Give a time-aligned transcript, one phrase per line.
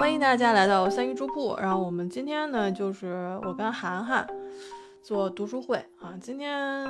[0.00, 1.54] 欢迎大家来到三鱼粥铺。
[1.58, 4.26] 然后我们今天呢，就是我跟涵涵
[5.02, 6.16] 做读书会啊。
[6.18, 6.88] 今天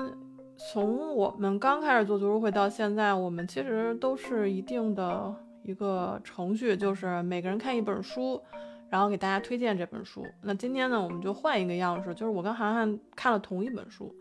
[0.56, 5.34] 从我们刚开始做读书会到现在，我们其实都是一定的
[5.64, 8.40] 一个程序，就是每个人看一本书，
[8.88, 10.24] 然后给大家推荐这本书。
[10.40, 14.14] 那今天呢，我们就换一个样式，就是我跟涵涵看了同一本书，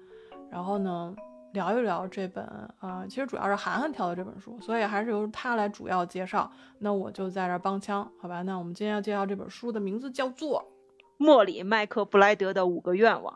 [0.50, 1.16] 然后呢。
[1.54, 2.46] 聊一聊这本
[2.80, 6.52] 啊，其实主要是涵涵挑的这本书，所以还是由他来主要介绍。
[6.78, 8.42] 那我就在这帮腔，好吧？
[8.44, 10.64] 那我们今天要介绍这本书的名字叫做
[11.18, 13.34] 《莫里麦克布莱德的五个愿望》。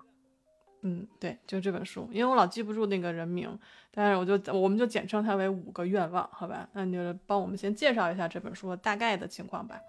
[0.85, 3.57] 嗯，对，就这本书，因为我老记不住那个人名，
[3.91, 6.67] 但是我就我们就简称它为五个愿望，好吧？
[6.73, 9.79] 那你就帮我们先介绍一下这本书大概的情况吧。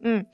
[0.00, 0.26] 嗯，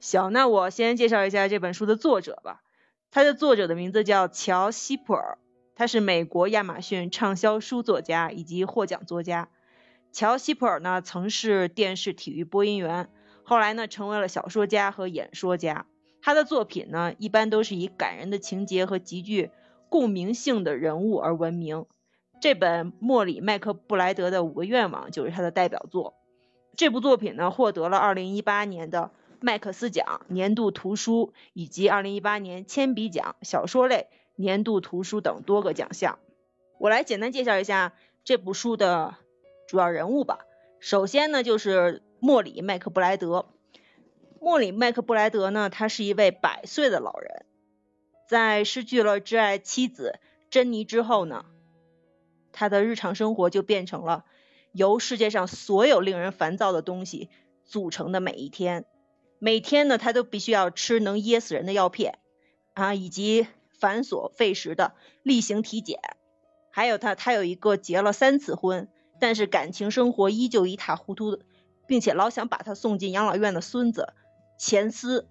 [0.00, 2.62] 行，那我先介绍一下这本书的作者吧。
[3.10, 5.38] 它的作者的名字叫乔西普尔。
[5.78, 9.48] 他是美国亚马逊畅销书作家以及获奖作家。
[10.10, 13.08] 乔·希普尔呢，曾是电视体育播音员，
[13.44, 15.86] 后来呢，成为了小说家和演说家。
[16.20, 19.52] 他的作品呢，一般都是以感人的情节和极具
[19.88, 21.86] 共鸣性的人物而闻名。
[22.40, 26.14] 这本莫里·麦克布莱德的五个愿望就是他的代表作。
[26.74, 34.08] 这部作品呢，获得了2018年的麦克斯奖年度图书以及2018年铅笔奖小说类。
[34.40, 36.20] 年度图书等多个奖项，
[36.78, 39.16] 我来简单介绍一下这部书的
[39.66, 40.38] 主要人物吧。
[40.78, 43.46] 首先呢，就是莫里麦克布莱德。
[44.40, 47.46] 莫里麦克布莱德呢，他是一位百岁的老人，
[48.28, 51.44] 在失去了挚爱妻子珍妮之后呢，
[52.52, 54.24] 他的日常生活就变成了
[54.70, 57.28] 由世界上所有令人烦躁的东西
[57.64, 58.84] 组成的每一天。
[59.40, 62.20] 每天呢，他都必须要吃能噎死人的药片
[62.74, 63.48] 啊，以及。
[63.78, 65.98] 繁琐费时的例行体检，
[66.70, 68.88] 还有他，他有一个结了三次婚，
[69.20, 71.38] 但是感情生活依旧一塌糊涂，
[71.86, 74.12] 并且老想把他送进养老院的孙子
[74.58, 75.28] 钱思，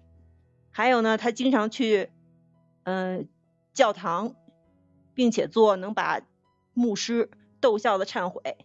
[0.70, 2.10] 还有呢，他经常去
[2.84, 3.28] 嗯
[3.74, 4.34] 教堂，
[5.14, 6.22] 并且做能把
[6.74, 7.30] 牧师
[7.60, 8.56] 逗笑的忏悔，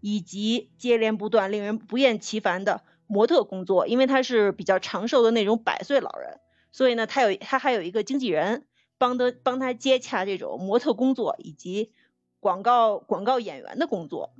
[0.00, 6.38] 以及接连不断令人不厌其烦的模特工作，因为他是比较长寿的那种百岁老人。
[6.72, 8.66] 所以呢，他有他还有一个经纪人，
[8.98, 11.92] 帮的帮他接洽这种模特工作以及
[12.40, 14.34] 广告广告演员的工作。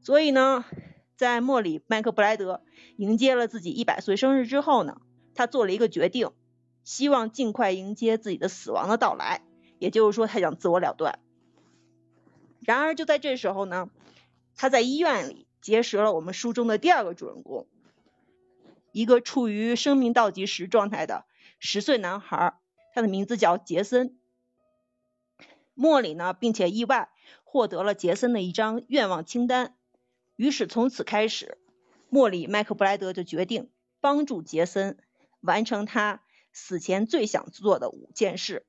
[0.00, 0.64] 所以呢，
[1.16, 2.62] 在莫里麦克布莱德
[2.96, 5.00] 迎接了自己一百岁生日之后呢，
[5.34, 6.30] 他做了一个决定，
[6.84, 9.42] 希望尽快迎接自己的死亡的到来，
[9.78, 11.18] 也就是说，他想自我了断。
[12.60, 13.90] 然而就在这时候呢，
[14.54, 17.66] 他在医院里结识了我们书中的第二个主人公，
[18.92, 21.24] 一个处于生命倒计时状态的。
[21.64, 22.58] 十岁男孩，
[22.92, 24.18] 他的名字叫杰森。
[25.74, 27.08] 莫里呢，并且意外
[27.44, 29.76] 获得了杰森的一张愿望清单。
[30.34, 31.56] 于是从此开始，
[32.08, 33.70] 莫里麦克布莱德就决定
[34.00, 34.98] 帮助杰森
[35.40, 38.66] 完成他死前最想做的五件事。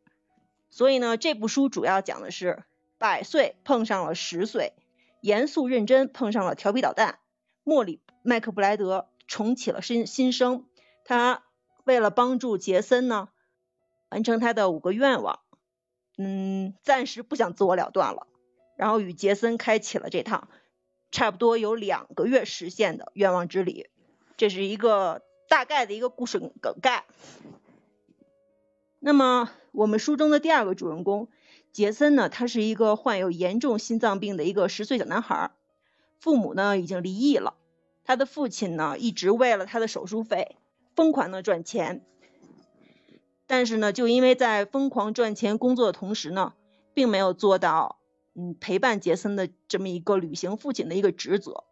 [0.70, 2.64] 所以呢，这部书主要讲的是
[3.00, 4.74] 百岁碰上了十岁，
[5.20, 7.18] 严肃认真碰上了调皮捣蛋。
[7.64, 10.68] 莫里麦克布莱德重启了新新生，
[11.04, 11.44] 他。
[11.84, 13.30] 为了帮助杰森呢，
[14.10, 15.40] 完成他的五个愿望，
[16.18, 18.28] 嗯，暂时不想自我了断了，
[18.78, 20.48] 然后与杰森开启了这趟
[21.12, 23.90] 差不多有两个月实现的愿望之旅。
[24.38, 27.06] 这是一个大概的一个故事梗概。
[29.00, 31.28] 那么我们书中的第二个主人公
[31.72, 35.52] 杰森呢，他是一个患有严重心脏病的一个十岁小男孩，
[36.20, 37.56] 父母呢已经离异了，
[38.06, 40.56] 他的父亲呢一直为了他的手术费。
[40.96, 42.06] 疯狂的赚钱，
[43.48, 46.54] 但是呢，就因为在疯狂赚钱工作的同时呢，
[46.94, 48.00] 并没有做到
[48.36, 51.64] 嗯陪伴杰森的这么一个履行父亲的一个职责。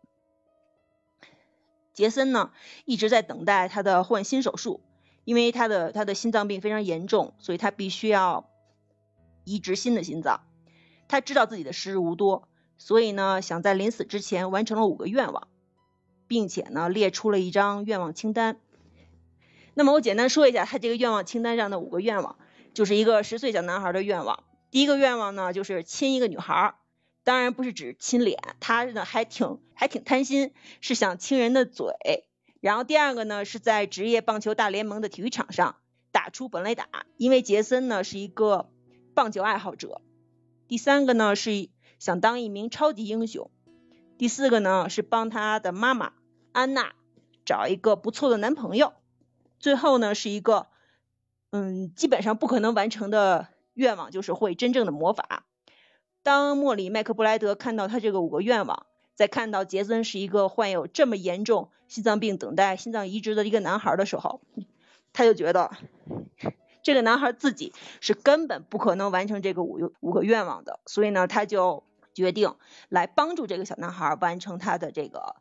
[1.93, 2.51] 杰森呢
[2.85, 4.81] 一直在等待他的换心手术，
[5.23, 8.49] 因为他的他的心脏病非常严重，所以他必须要
[9.43, 10.41] 移植新的心脏。
[11.07, 12.47] 他知道自己的时日无多，
[12.78, 15.47] 所以呢想在临死之前完成了五个愿望，
[16.28, 18.59] 并且呢列出了一张愿望清单。
[19.73, 22.38] 那么我简单说一下他这个愿望清单上的五个愿望，
[22.73, 24.44] 就是一个十岁小男孩的愿望。
[24.70, 26.76] 第一个愿望呢，就是亲一个女孩，
[27.23, 31.94] 当然不是指亲脸，他呢还挺还挺贪心，是想亲人的嘴。
[32.59, 35.78] 然后第二个呢，是在职业棒球大联盟的体育场上
[36.12, 36.88] 打出本垒打，
[37.18, 38.70] 因为杰森呢是一个
[39.14, 40.02] 棒球爱好者。
[40.68, 43.50] 第三个呢是想当一名超级英雄。
[44.18, 46.14] 第四个呢是帮他的妈妈
[46.52, 46.94] 安娜
[47.46, 48.94] 找一个不错的男朋友。
[49.61, 50.67] 最后呢，是一个
[51.52, 55.46] 嗯，基本上不可能完成的愿望，就是会真正的魔法。
[56.23, 58.85] 当莫里麦克布莱德看到他这个五个愿望
[59.16, 64.41] 在看到杰森是一个患有这么严重心脏病、等待心脏移植的一个男孩的时候，
[65.13, 65.72] 他就觉得
[66.84, 72.55] 这个男孩自己是根本不可能完成这个五五个愿望的，所以呢，他就决定
[72.90, 75.35] 来帮助这个小男孩完成他的这个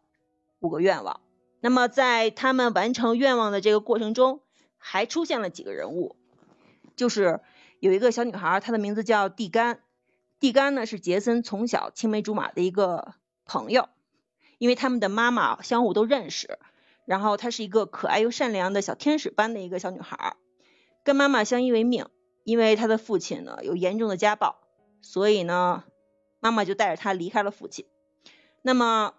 [0.58, 1.20] 五个愿望。
[1.60, 4.40] 那么在他们完成愿望的这个过程中，
[4.78, 6.16] 还出现了几个人物，
[6.96, 7.40] 就是
[7.78, 9.80] 有一个小女孩，她的名字叫蒂甘。
[10.38, 13.14] 蒂甘呢是杰森从小青梅竹马的一个。
[13.52, 13.88] 朋友，
[14.58, 16.60] 因为他们的妈妈相互都认识，
[17.04, 20.36] 然后她是一个可爱又善良的小天使般的一个小女孩，
[21.02, 22.06] 跟妈妈相依为命。
[22.44, 24.60] 因为她的父亲呢有严重的家暴，
[25.02, 25.82] 所以呢
[26.38, 27.86] 妈妈就带着她离开了父亲。
[28.62, 29.14] 那么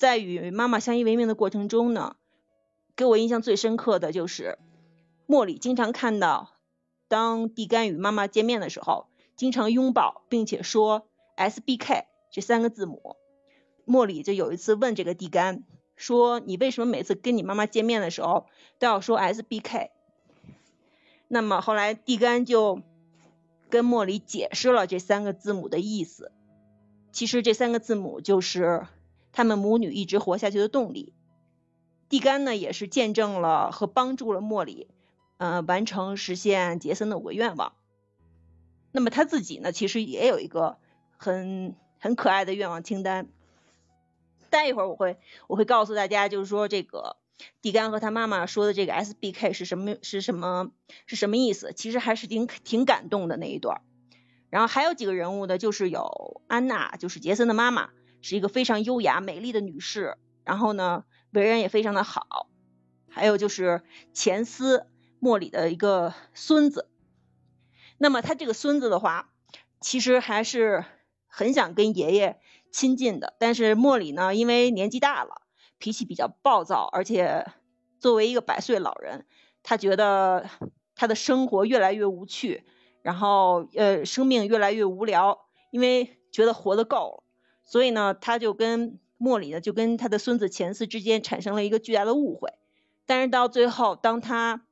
[0.00, 2.16] 在与妈妈相依为命的过程中呢，
[2.96, 4.58] 给我印象最深刻的就是
[5.26, 6.54] 莫里经常看到，
[7.06, 11.06] 当蒂甘与妈妈见面的时候，经常拥抱并且说
[11.36, 13.16] S B K 这三个字母。
[13.84, 15.64] 莫里就有一次问这个蒂甘
[15.96, 18.46] 说：“你为什么每次跟你妈妈见面的时候
[18.78, 19.90] 都要说 S B K？”
[21.28, 22.80] 那么后来蒂甘就
[23.68, 26.32] 跟莫里解释了这三个字母的意思。
[27.12, 28.86] 其实这三个字母就是
[29.32, 31.14] 他们母女一直活下去的动力。
[32.08, 34.88] 蒂甘呢也是见证了和帮助了莫里，
[35.36, 37.74] 呃，完成实现杰森的五个愿望。
[38.92, 40.78] 那么他自己呢，其实也有一个
[41.16, 43.28] 很很可爱的愿望清单。
[44.50, 45.16] 待一会儿我会
[45.46, 47.16] 我会告诉大家，就是说这个
[47.62, 50.72] 蒂甘和他妈妈说的这个 S B K 是什么是什么
[51.06, 51.72] 是什么意思？
[51.72, 53.82] 其实还是挺挺感动的那一段。
[54.48, 57.90] 然后还有几个人物呢，就是有安娜，就是杰森的妈妈，
[58.22, 62.48] 是一个非常优雅美丽的女士，然后呢为人也非常的好。
[63.08, 63.82] 还有就是
[64.12, 64.86] 钱斯
[65.18, 66.88] 莫里的一个孙子。
[67.98, 69.30] 那么他这个孙子的话，
[69.80, 70.84] 其实还是
[71.26, 72.40] 很想跟爷爷。
[72.72, 75.42] 亲近的，但是莫里呢，因为年纪大了，
[75.78, 77.44] 脾气比较暴躁，而且
[77.98, 79.26] 作为一个百岁老人，
[79.64, 80.48] 他觉得
[80.94, 82.62] 他的生活越来越无趣，
[83.02, 87.24] 然后呃，生命越来越无聊，因为觉得活得够了，
[87.70, 92.52] 所以呢，他就跟莫里呢，就跟他的孙子钱斯之间产生了一个巨大的误会。
[93.06, 94.66] 但是到最后，当他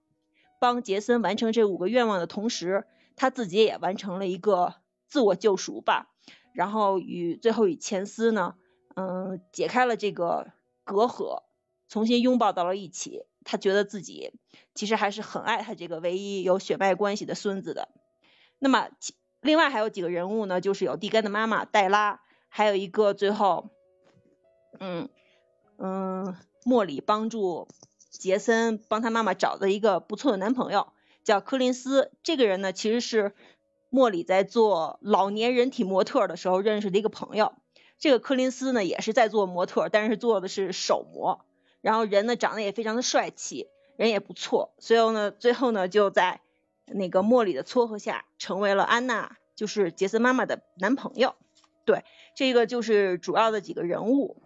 [0.59, 4.75] 帮杰森完成这五个愿望的同时，他自己也完成了一个
[5.07, 6.11] 自我救赎吧。
[6.53, 8.57] 然后与最后与钱斯呢，
[8.97, 10.51] 嗯，解开了这个
[10.83, 11.45] 隔阂，
[11.89, 13.23] 重新拥抱到了一起。
[13.45, 14.33] 他觉得自己
[14.75, 17.89] 其实还是很爱他这个唯一有血脉关系的孙子的。
[18.59, 18.89] 那么，
[19.41, 23.71] 另外还有几个人物呢，就是有蒂甘的妈妈黛拉，还有一个最后，
[24.81, 25.09] 嗯
[25.79, 27.69] 嗯，莫里帮助
[28.11, 30.89] 杰森帮他妈妈找的一个不错的男朋友，
[31.25, 32.11] 叫柯林斯。
[32.23, 33.35] 这个人呢，其实是。
[33.91, 37.55] 莫里在做老年人体模特的时候认识的一个朋友，
[37.99, 41.47] 这个柯林斯呢也是在做模特，但是做的是手模，
[41.81, 43.67] 然后人呢长得也非常的帅气，
[43.97, 46.43] 人也不错，最后呢最后呢就在
[46.85, 51.35] 那个莫里的撮合下成为了安娜，就是杰森妈妈的男朋友。
[51.89, 52.05] 对，
[52.35, 54.37] 这个就是主要的几个人物。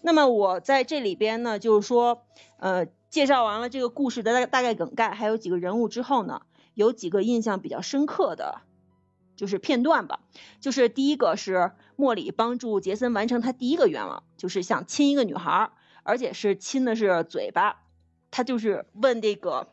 [0.00, 2.24] 那么我在这里边呢，就是说，
[2.56, 6.40] 呃，介绍完了这个故事的大大概梗概，还有几个人物之后呢。
[6.72, 8.62] 有几个印象比较深刻的，
[9.36, 10.20] 就是片段吧。
[10.60, 15.70] 就是第一个是莫里帮助杰森完成他第一个愿望，就是想亲一个女孩，
[16.02, 17.82] 而且是亲的是嘴巴。
[18.32, 19.68] 他就是问这个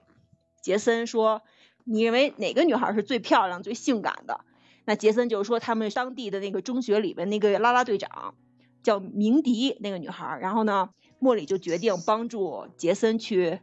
[0.62, 1.42] 杰森说
[1.86, 4.42] ：“你认为哪个女孩是最漂亮、最性感的？”
[4.86, 8.36] 那杰森就是说他们当地的那个中学里边那个啦啦队长
[8.84, 10.38] 叫鸣笛那个女孩。
[10.42, 13.60] 然后呢，莫里就决定帮助杰森去。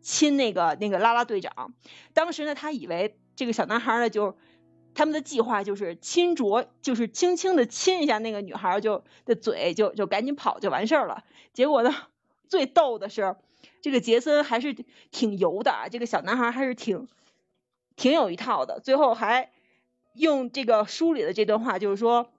[0.00, 1.74] 亲那个那个啦啦队长，
[2.14, 4.38] 当时呢，他以为这个小男孩呢，就
[4.94, 11.24] 他们的计划就是亲着，就是轻轻的亲一下那个女孩就的嘴，就就赶紧跑就完事儿了。
[11.52, 11.94] 结果呢，
[12.48, 13.36] 最逗的是
[13.82, 14.72] 这个杰森还是
[15.10, 17.08] 挺油的啊，这个小男孩还是挺
[17.96, 19.50] 挺有一套的，最后还
[20.18, 22.30] 用这个书里的这段话，就是说，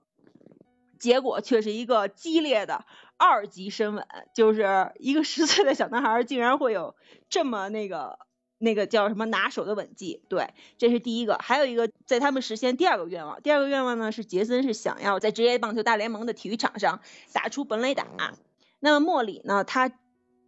[1.00, 2.86] 结果却是一个激烈的。
[3.22, 6.96] 二级深吻，就是一个十岁的小男孩竟然会有
[7.30, 8.18] 这么那个
[8.58, 11.38] 那个叫什么拿手的吻技，对，这是第一个。
[11.38, 17.02] 还有一个，在他们实现第二个愿望，第二个愿望呢是杰森是想要在职业棒球大联盟的体育场上
[17.34, 18.08] 打出本垒打。
[18.80, 19.92] 那么莫里呢，他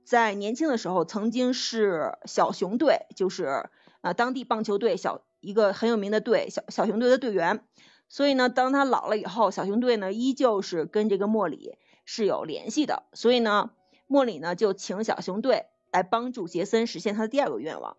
[0.06, 3.70] 在年轻的时候曾经是小熊队，就是
[4.00, 7.66] 呃当地棒球队小一个很有名的队小小熊队的队员。
[8.08, 11.78] 所以呢，当他老了以后，小熊队呢依旧是跟这个莫里。
[12.04, 13.70] 是有联系的，所以呢，
[14.08, 17.96] 莫里呢就请小熊队来帮助杰森实现他的第二个愿望。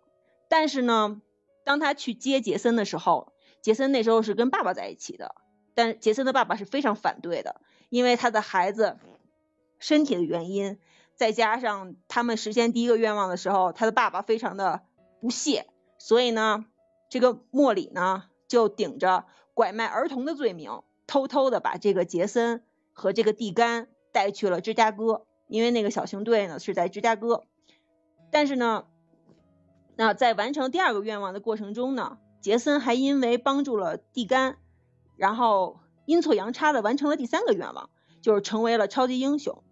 [0.48, 1.22] 但是呢，
[1.64, 3.32] 当他去接杰森的时候，
[3.62, 5.36] 杰森那时候是跟爸爸在一起的，
[5.74, 8.98] 但杰森的爸爸是非常反对的，因为他的孩子
[9.78, 10.78] 身体的原因，
[11.14, 14.82] 再加上他们实现第一个愿望的时候，他的爸爸非常的
[15.20, 16.66] 不屑，所以呢，
[17.12, 22.64] 这个莫里呢就顶着拐卖儿童的罪名，偷偷的把这个杰森
[22.94, 27.42] 和这个蒂甘带去了芝加哥，因为那个小型队呢是在芝加哥，
[28.30, 28.86] 但是呢，
[29.94, 34.56] 那在完成第二个愿望的过程中呢，杰森还因为帮助了蒂甘，
[35.16, 35.80] 然后。
[36.04, 37.88] 阴错阳差的完成了第三个愿望，
[38.22, 39.62] 就是成为了超级英雄，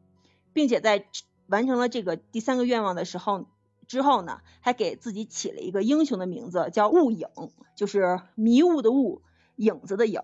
[0.53, 1.05] 并且在
[1.49, 3.47] 完成了这个第三个愿望的时候
[3.91, 7.27] 之后呢，还给自己起了一个英雄的名字，叫雾影，
[7.75, 9.21] 就是迷雾的雾，
[9.57, 10.21] 影子的影。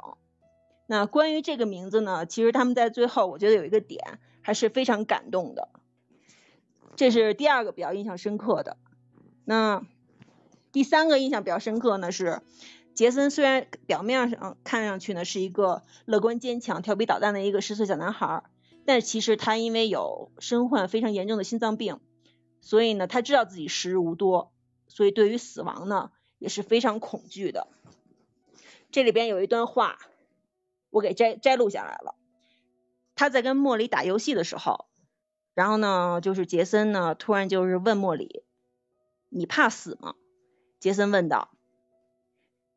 [0.87, 5.69] 那关于这个名字呢，其实他们在最后我觉得有一个点还是非常感动的，
[6.95, 8.77] 这是第二个比较印象深刻的。
[9.45, 9.83] 那
[10.71, 12.43] 第三个印象比较深刻呢是。
[12.95, 18.45] 杰森虽然表面上看上去呢是一个乐观坚强、调皮捣蛋的一个十岁小男孩，
[18.87, 22.01] 但其实他因为有身患非常严重的心脏病，
[22.67, 24.53] 所以呢他知道自己时日无多，
[24.89, 27.69] 所以对于死亡呢也是非常恐惧的。
[28.91, 30.01] 这里边有一段话，
[30.91, 32.17] 我给摘摘录下来了。
[33.15, 34.87] 他在跟莫里打游戏的时候，
[35.55, 38.43] 然后呢就是杰森呢突然就是问莫里
[39.31, 40.17] ：“你怕死吗？”
[40.81, 41.51] 杰森问道。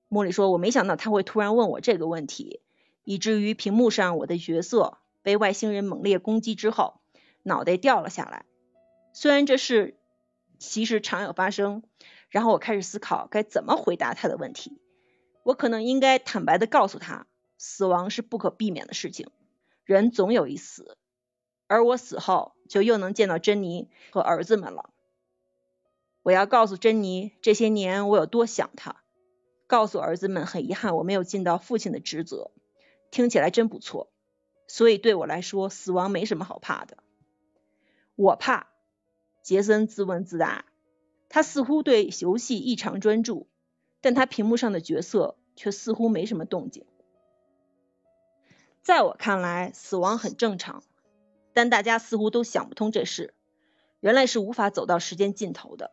[0.08, 2.62] 莫里说：“我没想到他会突然问我这个问题，
[3.05, 7.01] 以至于屏幕上我的角色被外星人猛烈攻击之后，
[7.41, 8.46] 脑袋掉了下来。
[9.19, 9.99] 虽然这事
[10.59, 11.83] 其实常有发生，
[12.29, 14.79] 然后我开始思考该怎么回答他的问题。
[15.43, 19.29] 我可能应该坦白的告诉他，死亡是不可避免的事情，
[19.83, 20.97] 人总有一死，
[21.67, 24.89] 而我死后就又能见到珍妮和儿子们了。
[26.23, 29.03] 我要告诉珍妮，这些年我有多想她。”
[29.67, 32.51] 告诉儿子们，很遗憾我没有尽到父亲的职责，
[33.11, 34.13] 听起来真不错。
[34.69, 37.03] 所以对我来说，死亡没什么好怕的。
[38.15, 38.69] 我怕，
[39.50, 40.63] 杰森自问自答。
[41.27, 43.48] 他似乎对游戏异常专注，
[44.00, 46.86] 但他屏幕上的角色却似乎没什么动静。
[48.84, 50.84] 在我看来，死亡很正常，
[51.51, 53.34] 但大家似乎都想不通这事。
[54.00, 55.89] 人类是无法走到时间尽头的，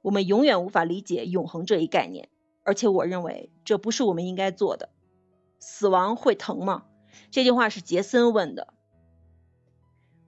[0.00, 2.30] 我们永远无法理解永恒这一概念。
[2.62, 4.88] 而且我认为这不是我们应该做的。
[5.60, 6.86] 死亡会疼吗？
[7.30, 8.72] 这句话是杰森问的。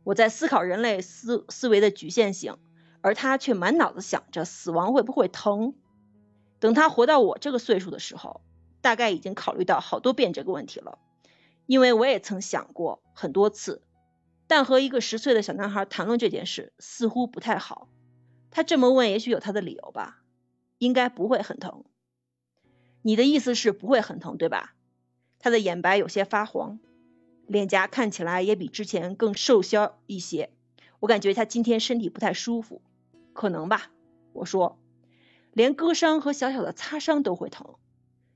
[0.09, 2.57] 我在思考人类思思维的局限性，
[3.03, 5.75] 而他却满脑子想着死亡会不会疼。
[6.61, 8.41] 等他活到我这个岁数的时候，
[8.81, 10.99] 大概已经考虑到好多遍这个问题了。
[11.67, 13.83] 因为我也曾想过很多次，
[14.47, 17.91] 但和一个十岁的小男孩谈论这件事似乎不太好。
[18.51, 20.23] 他这么问，也许有他的理由吧。
[20.79, 21.85] 应该不会很疼。
[23.03, 24.75] 你的意思是不会很疼，对吧？
[25.39, 26.81] 他的眼白有些发黄，
[27.49, 30.51] 脸颊看起来也比之前更瘦削一些。
[31.01, 32.83] 我感觉他今天身体不太舒服，
[33.33, 33.91] 可能吧。
[34.33, 34.79] 我说，
[35.53, 37.75] 连割伤和小小的擦伤都会疼，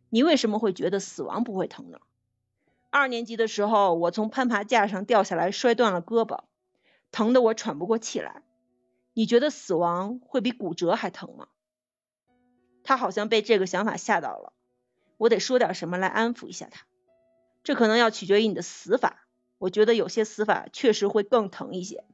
[0.09, 1.99] 你为什么会觉得死亡不会疼呢？
[2.91, 6.41] 二年级的时候，我从攀爬架上掉下来，摔断了胳膊，
[7.11, 8.43] 疼得我喘不过气来。
[9.15, 11.49] 你觉得死亡会比骨折还疼吗？
[12.85, 14.53] 他好像被这个想法吓到了，
[15.17, 16.87] 我得说点什么来安抚一下他。
[17.63, 19.27] 这可能要取决于你的死法，
[19.59, 22.05] 我觉得有些死法确实会更疼一些。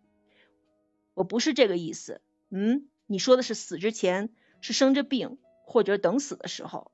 [1.15, 6.93] 我不是这个意思，嗯，你说的是死之前，是生着病或者等死的时候。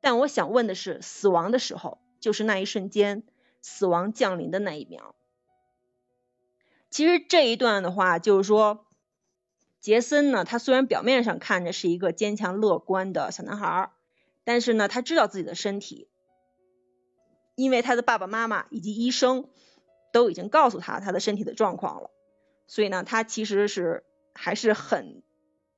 [0.00, 3.22] 但我想问的是，死亡的时候，就是那一瞬间，
[3.60, 5.14] 死亡降临的那一秒。
[6.90, 8.86] 其实这一段的话，就是说。
[9.80, 10.44] 杰森呢？
[10.44, 13.90] 他虽然表面上看着是一个坚强乐观的小男孩，
[14.44, 16.06] 但是呢，他知道自己的身体，
[17.62, 19.48] 因为他的爸爸妈妈以及医生
[20.12, 22.10] 都已经告诉他他的身体的状况了，
[22.66, 24.02] 所以呢，他其实是
[24.34, 25.22] 还是很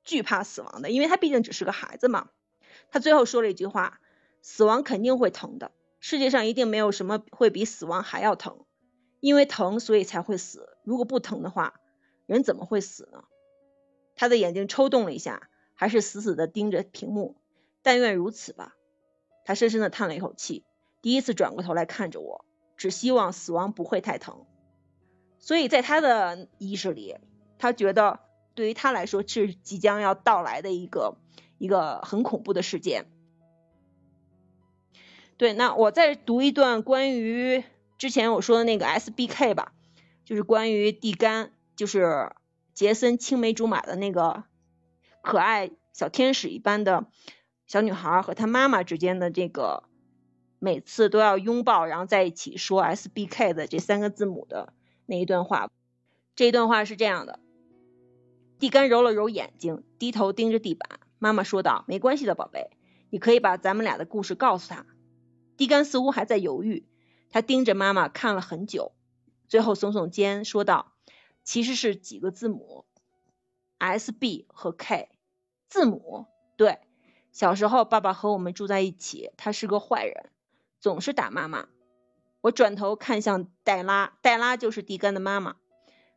[0.03, 2.29] 惧怕死亡的，因为他毕竟只是个孩子嘛。
[2.89, 3.99] 他最后说了一句话
[4.41, 8.65] ：“死亡肯定会疼的，世界上一定没有什么会比死亡还要疼，
[9.19, 11.79] 因为疼所以才会死，如果不疼的话，
[12.25, 13.25] 人怎么会死呢？”
[14.17, 17.35] 他的眼睛抽动了一下，还是死死地盯着屏幕。
[17.83, 18.75] 但愿如此吧。
[19.45, 20.65] 他深深地叹了一口气，
[21.05, 22.45] 第一次转过头来看着我，
[22.77, 24.47] 只希望死亡不会太疼。
[25.37, 27.17] 所以在他的意识里，
[27.59, 28.21] 他觉得
[28.55, 31.19] 对于他来说是即将要到来的一个
[31.59, 33.05] 一个很恐怖的事件。
[35.37, 37.63] 对，那我再读一段关于
[37.99, 39.73] 之前我说的那个 S B K 吧，
[40.23, 42.31] 就是关于地干，就是。
[42.73, 44.43] 杰森青梅竹马的那个
[45.21, 47.05] 可爱小天使一般的
[47.67, 49.83] 小女孩和她妈妈之间的这个
[50.65, 54.73] 每次都要拥抱，然后在一起说 S B K 的这三个字母的
[55.05, 55.69] 那一段话。
[56.35, 57.39] 这一段话是这样的：
[58.57, 60.99] 地干揉了揉眼睛，低头盯着地板。
[61.19, 62.71] 妈妈说道：“没关系的，宝贝，
[63.11, 64.87] 你可以把咱们俩的故事告诉他。”
[65.55, 66.87] 地干似乎还在犹豫，
[67.29, 68.93] 他盯着妈妈看了很久，
[69.47, 70.93] 最后耸耸肩说道
[71.45, 72.85] ：“其实是几个字母
[73.77, 75.09] ，S B 和 K。
[75.69, 76.25] 字母？
[76.57, 76.79] 对。
[77.31, 80.29] 小时候爸爸和我们住在一起，他是个坏人。”
[80.79, 81.67] 总是打妈妈。
[82.41, 85.55] 我转头看向黛拉，黛拉就是蒂甘的妈妈，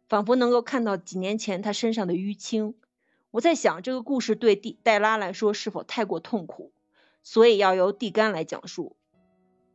[0.08, 2.74] 仿佛能够看到几年前她身上的淤青。
[3.30, 6.72] 我在想，这个故事对蒂黛拉来说是否太过痛苦，
[7.22, 8.96] 所以要由蒂甘来讲述。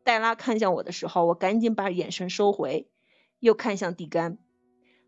[0.04, 2.88] 黛拉看向我的时候，我赶紧把眼神收回，
[3.40, 4.38] 又看向蒂甘。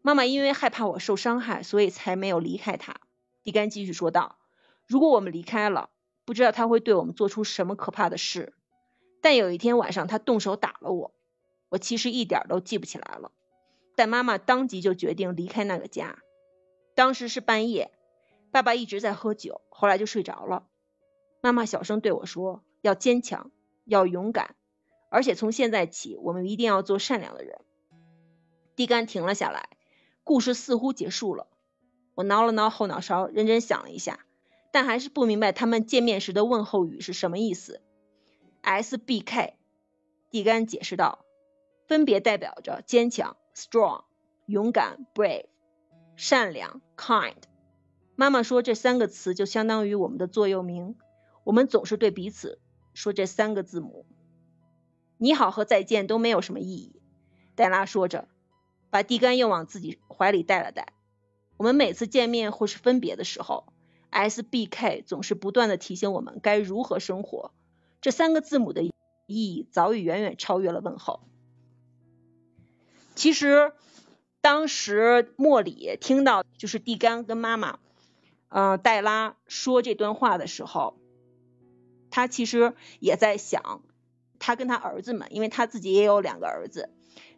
[0.01, 2.96] 妈妈因为害怕我受伤害，所以才没有离开他。
[3.44, 4.38] 蒂甘继续说道
[4.88, 5.89] ：“如果我们离开了，
[6.25, 8.53] 不知道他会对我们做出什么可怕的事。”
[9.25, 11.12] 但有一天晚上，他动手打了我，
[11.70, 13.32] 我其实一点都记不起来了。
[13.96, 16.20] 但妈妈当即就决定离开那个家。
[16.94, 17.89] 当时是半夜，
[18.51, 20.67] 爸爸一直在喝酒，后来就睡着了。
[21.41, 23.50] 妈妈小声对我说：“要坚强，
[23.84, 24.53] 要勇敢，
[25.10, 27.62] 而且从现在起，我们一定要做善良的人。”
[28.77, 29.70] 地干停了下来，
[30.24, 31.48] 故事似乎结束了。
[32.13, 34.20] 我挠了挠后脑勺，认真想了一下，
[34.72, 37.82] 但还是不明白他们见面时的问候语是什么意思。
[38.65, 39.60] S B K，
[40.31, 41.24] 蒂甘解释道，
[41.88, 44.05] 分别代表着坚强 （strong）、
[44.48, 45.45] 勇敢 （brave）、
[46.15, 47.43] 善良 （kind）。
[48.15, 50.95] 妈妈说这三个词就相当于我们的座右铭，
[51.43, 52.60] 我们总是对彼此
[52.95, 54.07] 说这三个字母。
[55.19, 57.00] 你好和再见都没有什么意义，
[57.55, 58.27] 黛拉说着，
[58.89, 60.88] 把蒂甘又往自己怀里带了带。
[61.57, 63.67] 我们每次见面或是分别的时候
[64.10, 67.54] ，S B K 总是不断的提醒我们该如何生活。
[68.06, 68.94] 这三个字母的意
[69.26, 71.22] 义早已远远超越了问候。
[73.15, 73.74] 其实，
[74.41, 77.80] 当时莫里听到就是蒂甘跟妈妈，
[78.50, 81.00] 呃，黛拉说这段话的时候，
[82.12, 83.82] 他其实也在想，
[84.38, 86.91] 他跟他儿子们，因为他自己也有两个儿子。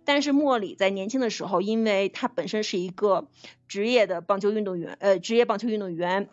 [0.03, 3.30] 但是莫里在年轻的时候，因为他本身是一个
[3.69, 6.27] 职业的棒球运动员，呃，职业棒球运动员，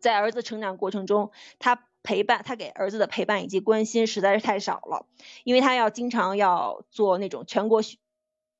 [0.00, 1.86] 在儿子成长过程中，他。
[2.02, 5.06] 陪伴他给儿子的陪伴以及关心实在是太少了，
[5.44, 7.98] 因为他要经常要做那种全国巡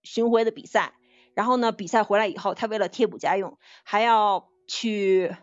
[0.03, 0.95] 巡回的比赛，
[1.35, 5.35] 然后呢，比赛回来以后，他为了贴补家用，还要去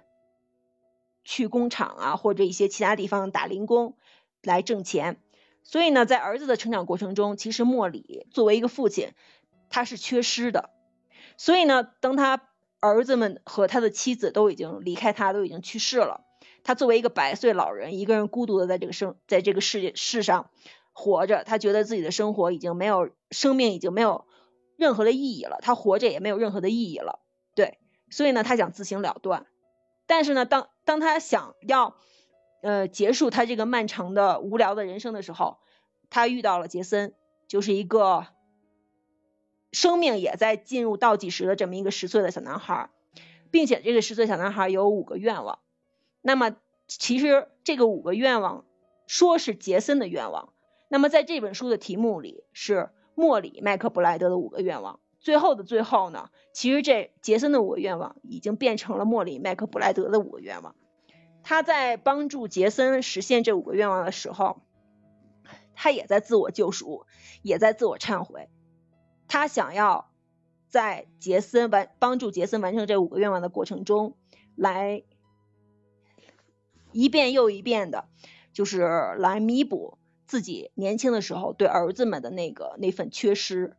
[1.24, 3.98] 去工厂啊或者一些其他地方打零工
[4.42, 5.22] 来挣钱，
[5.64, 9.12] 所以呢，在儿子的成长过程中，其实莫里作为一个父亲，
[9.70, 10.70] 他是缺失的，
[11.36, 12.48] 所以呢，当他
[12.80, 16.27] 儿子们和他的妻子都已经离开他，都已经去世了。
[16.68, 20.50] 他作为一个百岁老人，一个人孤独的在这个生，在这个世界世上
[20.92, 24.26] 活着，他觉得自己的生活已经没有，生命已经没有
[24.76, 27.22] 任何的意义了，他活着也没有任何的意义了，
[27.56, 29.46] 对，所以呢，他想自行了断。
[30.08, 31.96] 但是呢，当当他想要
[32.62, 35.60] 呃结束他这个漫长的无聊的人生的时候，
[36.10, 37.14] 他遇到了杰森，
[37.48, 38.28] 就是一个
[39.72, 42.90] 生命也在进入倒计时的这么一个十岁的小男孩，
[43.52, 45.60] 并且这个十岁小男孩有五个愿望。
[46.22, 46.56] 那么，
[46.88, 48.66] 其实这个五个愿望
[49.06, 50.54] 说是杰森的愿望，
[50.90, 55.00] 那么在这本书的题目里是莫里麦克布莱德的五个愿望。
[55.20, 60.76] 最后的最后呢，其实这杰森的五个愿望已经变成了莫里麦克布莱德的五个愿望。
[61.44, 64.62] 他在帮助杰森实现这五个愿望的时候，
[65.76, 67.06] 他也在自我救赎，
[67.42, 68.50] 也在自我忏悔。
[69.28, 70.12] 他想要
[70.68, 74.18] 在杰森完帮助杰森完成这五个愿望的过程中
[74.56, 75.04] 来。
[77.00, 78.06] 一遍又一遍的，
[78.54, 83.78] 就是来弥补自己年轻的时候对儿子们的那个那份缺失，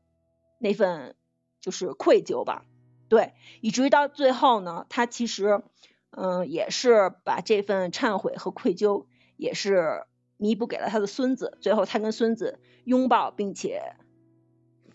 [0.60, 1.16] 那份
[1.60, 2.64] 就是愧疚吧。
[3.08, 5.62] 对，以至于到最后呢，他其实，
[6.10, 10.04] 嗯，也是把这份忏悔和愧疚，也是
[10.36, 11.58] 弥补给了他的孙子。
[11.60, 13.96] 最后，他跟孙子拥抱，并且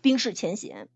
[0.01, 0.87] 冰释前嫌。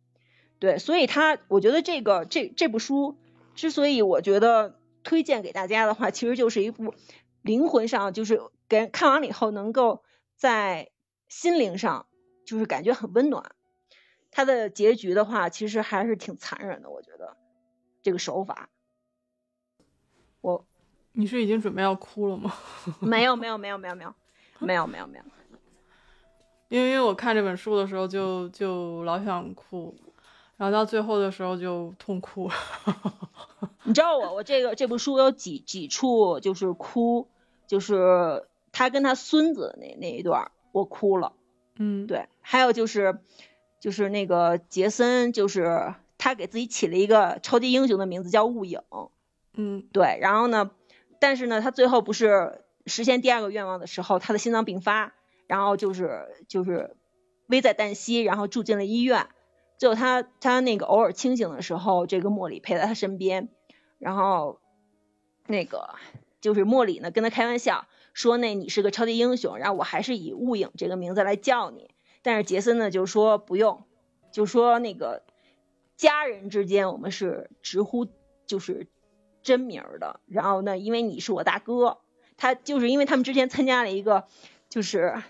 [0.60, 3.18] 对，所以他，我觉得这个这这部书
[3.54, 4.77] 之所以我觉得。
[5.08, 6.94] 推荐给大家的话，其实就是一部
[7.42, 10.04] 灵魂上，就是给人看完了以后，能够
[10.36, 10.92] 在
[11.30, 12.08] 心灵上
[12.46, 13.56] 就是感觉很温暖。
[14.32, 17.38] 它的结局的话，其实还是挺残忍的，我觉得
[18.04, 18.70] 这个手法。
[20.42, 20.66] 我，
[21.14, 22.54] 你是已经准备要哭了吗？
[23.00, 24.14] 没有，没有，没有，没有，没有，
[24.60, 25.24] 没有，没有，没有。
[26.68, 29.96] 因为因为我看这本书的时候，就就老想哭。
[30.58, 32.50] 然后到最后的时候就痛哭，
[33.86, 37.30] 你知道我我这个这部书有几几处就是哭，
[37.68, 41.34] 就是他跟他孙子那那一段，我哭了。
[41.78, 43.20] 嗯，对，还有就是
[43.80, 48.82] 就是那个杰森，就是他给自己起了一个超级英雄的名字叫雾影。
[49.54, 50.72] 嗯，对，然后呢，
[51.20, 55.14] 但是呢，他最后不是实现第二个愿望的时候，他的心脏病发，
[55.46, 56.96] 然后就是就是
[57.48, 59.28] 危在旦夕，然后住进了医院。
[59.78, 63.50] 就他他那个偶尔清醒的时候，这个莫里陪在他身边，
[64.00, 64.60] 然后
[65.46, 65.96] 那个
[66.42, 71.92] 就是莫里呢跟他开玩笑说，那你是个超级英雄，然后我还是以雾影这个名字来叫你。
[72.24, 73.84] 但是杰森呢就说不用，
[74.32, 75.24] 就说那个
[75.96, 78.08] 家人之间我们是直呼
[78.48, 78.88] 就是
[79.44, 80.20] 真名的。
[80.26, 82.00] 然后呢，因为你是我大哥，
[82.36, 84.26] 他就是因为他们之前参加了一个
[84.70, 85.22] 就是。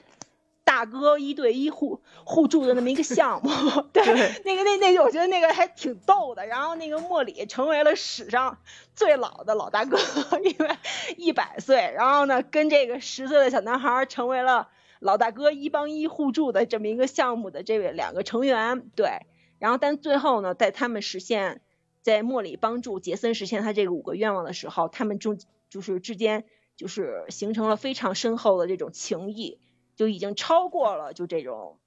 [0.78, 3.50] 大哥一对一互互助的那么一个项目，
[3.92, 4.06] 对，
[4.46, 6.46] 那个那那个我觉得那个还挺逗的。
[6.46, 8.60] 然后那个莫里成为了史上
[8.94, 9.98] 最老的老大哥，
[10.44, 10.78] 因为
[11.18, 11.92] 一百岁。
[11.96, 14.68] 然后呢，跟这个十岁的小男孩成为了
[15.00, 19.26] 老大哥一帮一互助的这么一个项目的这位两个成员，对。
[19.58, 21.62] 然后但最后呢，在他们实现，
[22.04, 25.40] 在莫里帮助杰森实现他这个五个愿望的时候，他们中
[25.72, 29.58] 就是之间就是形成了非常深厚的这种情谊。
[29.98, 31.78] 就已经超过了就这种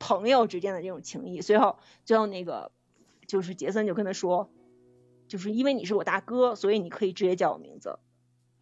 [0.00, 2.72] 朋友之间的这种情谊，最后最后那个
[3.26, 4.50] 就是杰森就跟他说，
[5.28, 8.00] 就是因为你是我大哥，所以你可以直接叫我名字。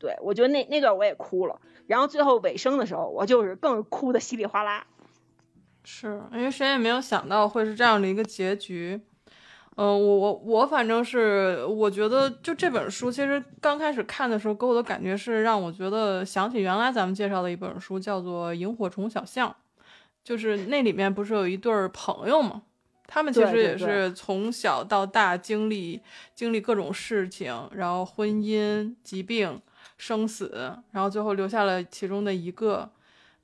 [0.00, 4.86] 对我觉得那那段我也哭了，然后最后尾声的时候，我就是更哭的稀里哗啦。
[5.84, 9.00] 是因为谁也没有想到会是这样的一个结局。
[9.80, 19.48] 嗯，我我我反正是我觉得，就这本书，其实刚开始看的时候，给我的感觉是让我觉得想起原来咱们介绍的一本书，叫做《萤火虫小象》，
[20.24, 22.62] 就是那里面不是有一对朋友吗？
[23.06, 26.00] 他们其实也是从小到大经历
[26.34, 29.62] 经历各种事情，然后婚姻、疾病、
[29.96, 32.90] 生死，然后最后留下了其中的一个。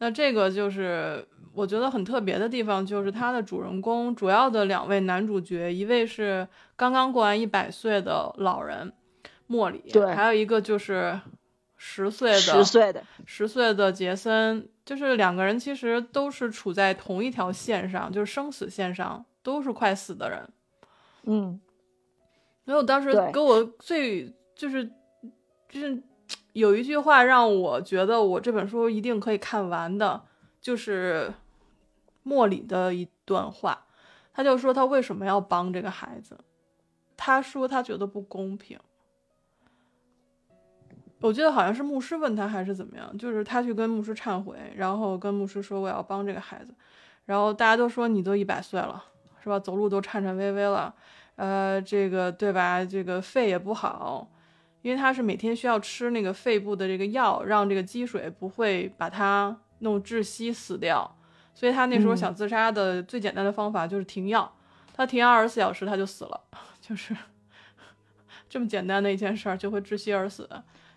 [0.05, 8.93] 那这个就是我觉得很特别的地方，就是它的主人公主要的两位男主角，一位是刚刚过完一百岁的老人
[9.47, 11.19] 莫里，对，还有一个就是
[11.79, 20.47] 十岁的十岁的十岁的杰森，就是两个人其实都是处在同一条线上，就是生死线上，都是快死的人。
[21.23, 21.59] 嗯，
[22.67, 24.85] 所以我当时给我最就是
[25.71, 26.03] 就是。
[26.55, 30.23] 有一句话让我觉得我这本书一定可以看完的，
[30.61, 31.35] 就是
[32.23, 33.87] 莫里的一段话。
[34.33, 36.39] 他就说他为什么要帮这个孩子？
[37.17, 38.79] 他说他觉得不公平。
[41.21, 46.73] 我记得好像是牧师问他还是怎么样，就是他去跟牧师忏悔，然后跟牧师说我要帮这个孩子。
[47.25, 49.03] 然后大家都说你都一百岁了，
[49.43, 49.59] 是吧？
[49.59, 50.95] 走路都颤颤巍巍了，
[51.35, 52.85] 呃，这个对吧？
[52.85, 54.31] 这个肺也不好。
[54.85, 61.17] 因为他是每天需要吃那个肺部的这个药，让这个积水不会把它弄窒息死掉，
[61.55, 64.55] 所以他那时候想自杀的最简单的方法就是停药。
[64.95, 66.39] 他停药二十四小时他就死了，
[66.83, 67.17] 就是
[68.51, 70.47] 这么简单的一件事儿就会窒息而死。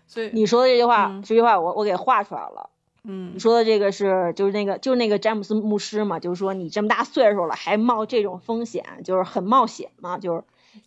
[0.06, 2.68] 所以你说的这句话，这句话我我给画出来了。
[3.04, 10.44] 嗯，你说的这个是就是那个就是那个詹姆斯牧师嘛，就是说你这么大岁数了还冒这种风险，就是很冒险嘛，就是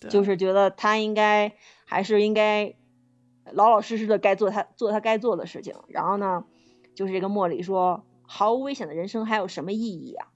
[0.08, 1.52] 就是觉得他应该
[1.86, 2.76] 还是应该。
[3.51, 6.45] 老老实实的该做他做他该做的事情，然后呢，
[6.95, 10.27] 就是这个莫里说，毫无危险的人生还有什么意义啊？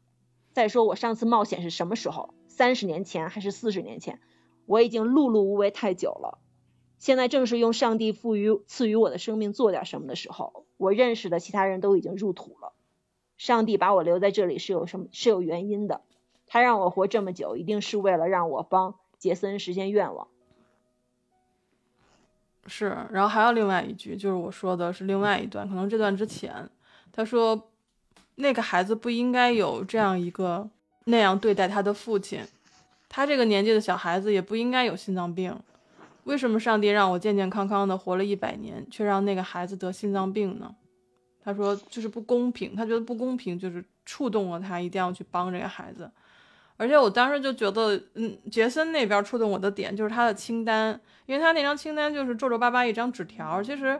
[0.53, 2.33] 再说我上次冒险是什么时候？
[2.47, 4.19] 三十年前还是四十年前？
[4.65, 6.39] 我已经碌碌无为太久了，
[6.97, 10.65] 现在正是用上帝赋予赐予我的生命做点什么的时候。
[10.77, 12.73] 我认识的其他人都已经入土了，
[13.37, 16.01] 上帝把我留在这里是有什么是有原因的？
[16.47, 20.27] 他让我活这么久，一定是为了让我帮杰森实现愿望。
[22.67, 26.67] 是，然后还有另外一句，就是我说的是另外一段，可能这段之前，
[27.11, 27.69] 他说
[28.35, 30.67] 那个孩子不应该有这样一个
[31.05, 32.41] 那样对待他的父亲，
[33.07, 35.55] 他这个年纪的小孩子也不应该有心脏病。
[36.23, 40.73] 为什么上帝让我健健康康的活了一百年，却让那个孩子得心脏病呢？
[41.43, 46.09] 他说就是不公平，他觉得不公平，就是触动了他，一定要去帮这个孩子。
[46.77, 53.63] 而且我当时就觉得，嗯，杰森那边触动我的点就是他的清单，因为他那张清单就是皱皱巴巴一张纸条。
[53.63, 53.97] 其实，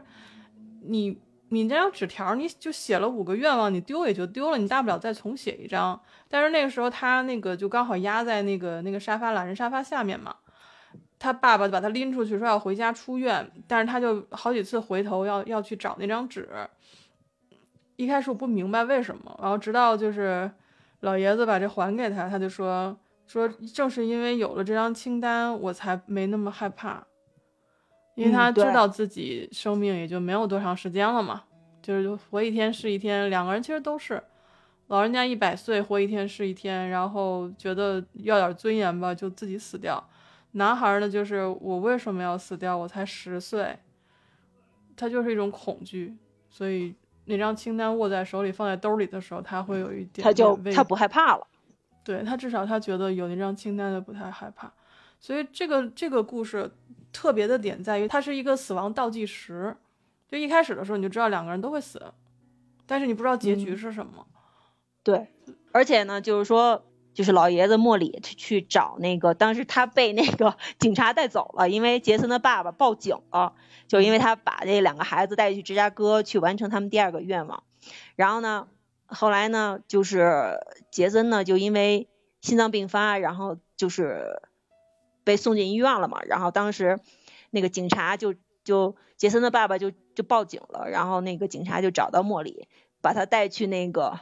[0.82, 5.98] 你你那张纸条你就写了五个愿望，你丢也就丢了，你大不了再重写一张。
[6.28, 10.36] 但是那个时候他那个就刚好压在那个那个沙发懒人沙发下面嘛，
[11.18, 16.50] 他爸爸把他拎出去说要回家出院，但是他就好几次回头要要去找那张纸。
[17.96, 20.52] 一开始我不明白为什么，然后直到就是。
[21.06, 27.06] 老爷子把这还给他，他就说说，正是因为有了这张清单，我才没那么害怕，
[28.16, 31.44] 因为他知道自己生命也就没有多长时间了嘛，
[31.80, 33.30] 就是活一天是一天。
[33.30, 34.20] 两个人其实都是，
[34.88, 40.04] 老人家一百岁活一天是一天，然后觉得要点尊严吧，就自己死掉。
[40.54, 42.76] 男孩呢，就是我为什么要死掉？
[42.76, 43.78] 我才十岁，
[44.96, 46.18] 他就是一种恐惧，
[46.50, 51.46] 所以那张清单握在手里，放在兜里的时候，他会有一点他就他不害怕了。
[52.04, 54.72] 对他至少他觉得有那张清单的不太害怕，
[55.20, 56.70] 所以这个这个故事
[57.12, 59.76] 特别的点在于它是一个死亡倒计时，
[60.28, 62.00] 就一开始的时候你就知道两个人都会死，
[62.86, 64.28] 但是你不知道结局嗯是什么。
[65.02, 65.28] 对，
[65.72, 66.86] 而且呢，就是说，
[67.16, 73.54] 就是老爷子莫里去去找那个，当时他被那个 警察带走了，因为杰森的爸爸报警了，
[73.88, 77.64] 就因为他把这两个孩子带去芝加哥去完成他们第二个愿望。
[78.18, 78.68] 然后呢，
[79.06, 80.60] 后来呢，就是
[80.92, 82.10] 杰森呢，就因为
[82.42, 84.42] 心脏病发，然后就是
[85.24, 86.22] 被送进医院了嘛。
[86.26, 87.00] 然后当时
[87.50, 92.68] 那个警察就就杰森的爸爸就就报警了，然后那个警察就找到莫里，
[93.00, 94.20] 把他带去那个。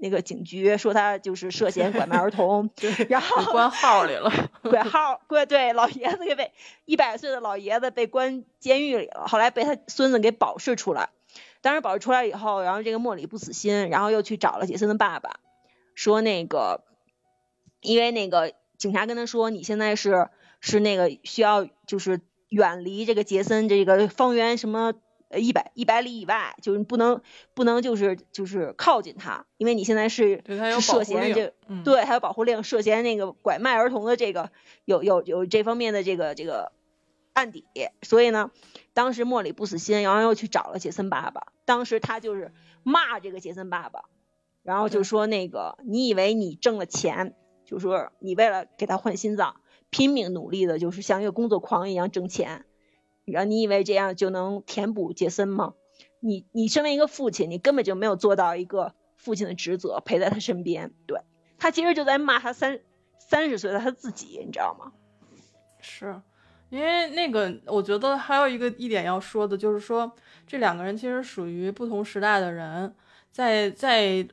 [0.00, 4.32] 那个警局说他就是涉嫌拐卖儿童， 对，然后关号里了。
[4.62, 6.52] 拐号，对对，老爷子给被
[6.84, 11.10] 一百岁的老爷子被关监狱里了，后来被他孙子给保释出来。
[11.60, 15.40] 当时保释出来以后，然后这个莫里不死心，然后又去找了杰森的爸爸，
[15.96, 16.84] 说那个，
[17.80, 20.28] 因为那个警察跟他说，你现在是
[20.60, 24.94] 是那个需要就是远离这个杰森这个方圆什么
[25.28, 27.22] 呃一百一百里以外，就是不能
[27.54, 30.42] 不能就是就是靠近他，因为你现在是
[30.80, 34.50] 涉嫌这嗯，对，还有保护令，涉嫌那个拐卖儿童的这个
[34.84, 36.72] 有有有这方面的这个这个
[37.34, 37.64] 案底，
[38.02, 38.50] 所以呢，
[38.94, 44.04] 当时莫里不死心，然后又去找了杰森爸爸，当时他就是骂这个杰森爸爸，
[44.62, 49.60] 然后就说那个你以为你挣了钱，就说你为了给他换心脏，
[49.90, 52.64] 拼命努力的，就是像一个工作狂一样挣钱，
[53.30, 55.74] 然后你以为这样就能填补杰森吗？
[56.20, 60.92] 你你身为一个父亲，你根本就没有做到一个父亲的职责，陪在他身边。
[61.06, 61.20] 对
[61.58, 62.80] 他其实就在骂他三
[63.18, 64.92] 三十岁的他自己，你知道吗？
[65.80, 66.20] 是
[66.70, 70.12] 因为那个，我觉得还有一个一点要说的，就是说
[70.46, 72.94] 这两个人其实属于不同时代的人，
[73.30, 74.26] 在在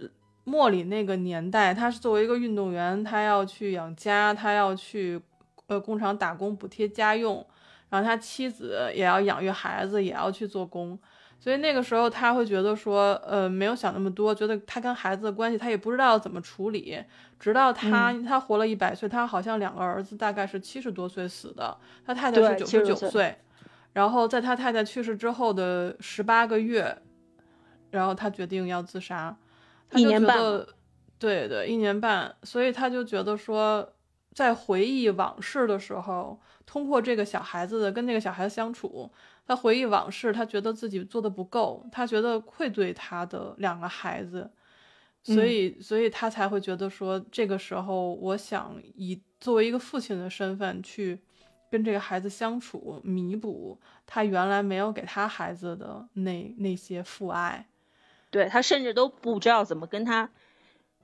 [0.44, 5.22] 莫里那个年代，他是作为一个运动员，他要去养家，他要去
[5.68, 7.46] 呃工厂打工补贴家用，
[7.90, 10.98] 然后他妻子也要养育孩子，也要去做工。
[11.38, 16.98] 所以那个时候他会觉得说，呃，没有想那么多，觉得他跟孩子的关系他也不知道怎么处理。
[17.40, 23.36] 直到他、他活了一百岁，他好像两个儿子大概是七十多岁死的，他太太是九十九岁岁。
[23.94, 26.98] 然后在他太太去世之后的十八个月，
[27.92, 29.36] 然后他决定要自杀。
[29.90, 30.68] 他一就年半嘛觉得，
[31.20, 33.88] 对对，一年半，所以他就觉得说，
[34.34, 39.12] 在回忆往事的时候，通过这个小孩子的跟那个小孩子相处，
[39.46, 44.50] 他回忆往事，他觉得自己做的不够，他觉得愧对他的两个孩子，
[45.24, 45.48] 所嗯。
[45.48, 51.20] 以，所以他才会觉得说，这个时候我想以作为一个父亲的身份去
[51.70, 57.68] 跟这个孩子相处，弥补他原来没有给他孩子的那那些父爱。
[58.32, 60.30] 对他甚至都不知道怎么跟他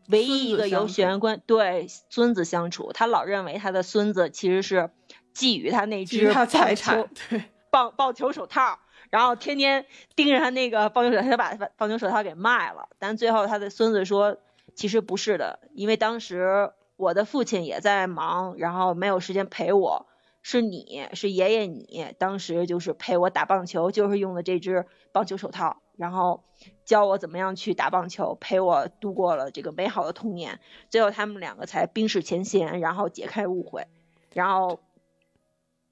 [0.08, 4.90] 唯一一个有血缘关对孙子相处，他老认为他的孙子其实是
[5.34, 12.90] 觊觎他那只他财棒产球，对，棒棒球手套，然后天天盯着他那个棒球手套，他把棒球手套给卖了。
[13.00, 14.38] 但最后他的孙子说，
[14.76, 20.08] 其实不是的，因为当时我的父亲也在忙，然后没有时间陪我。
[20.44, 26.44] 是你是爷爷你当时就是陪我打棒球，就是用的这只棒球手套，然后
[26.84, 30.60] 教我怎么样去打棒球，陪我度过了这个美好的童年。
[30.90, 33.86] 最后他们两个才冰释前嫌，然后解开误会，
[34.34, 34.80] 然后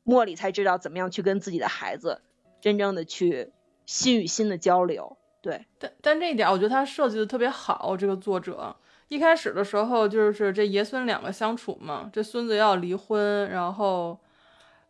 [0.09, 2.21] 莫里才知道怎么样去跟自己的孩子
[2.59, 3.51] 真正的去
[3.85, 5.17] 心与心的交流。
[5.39, 7.95] 对，但但这一点，我觉得他设计的特别好。
[7.95, 8.75] 这个作者
[9.07, 14.19] 一开始的时候，就是这爷孙两个相处嘛，这孙子要离婚，然后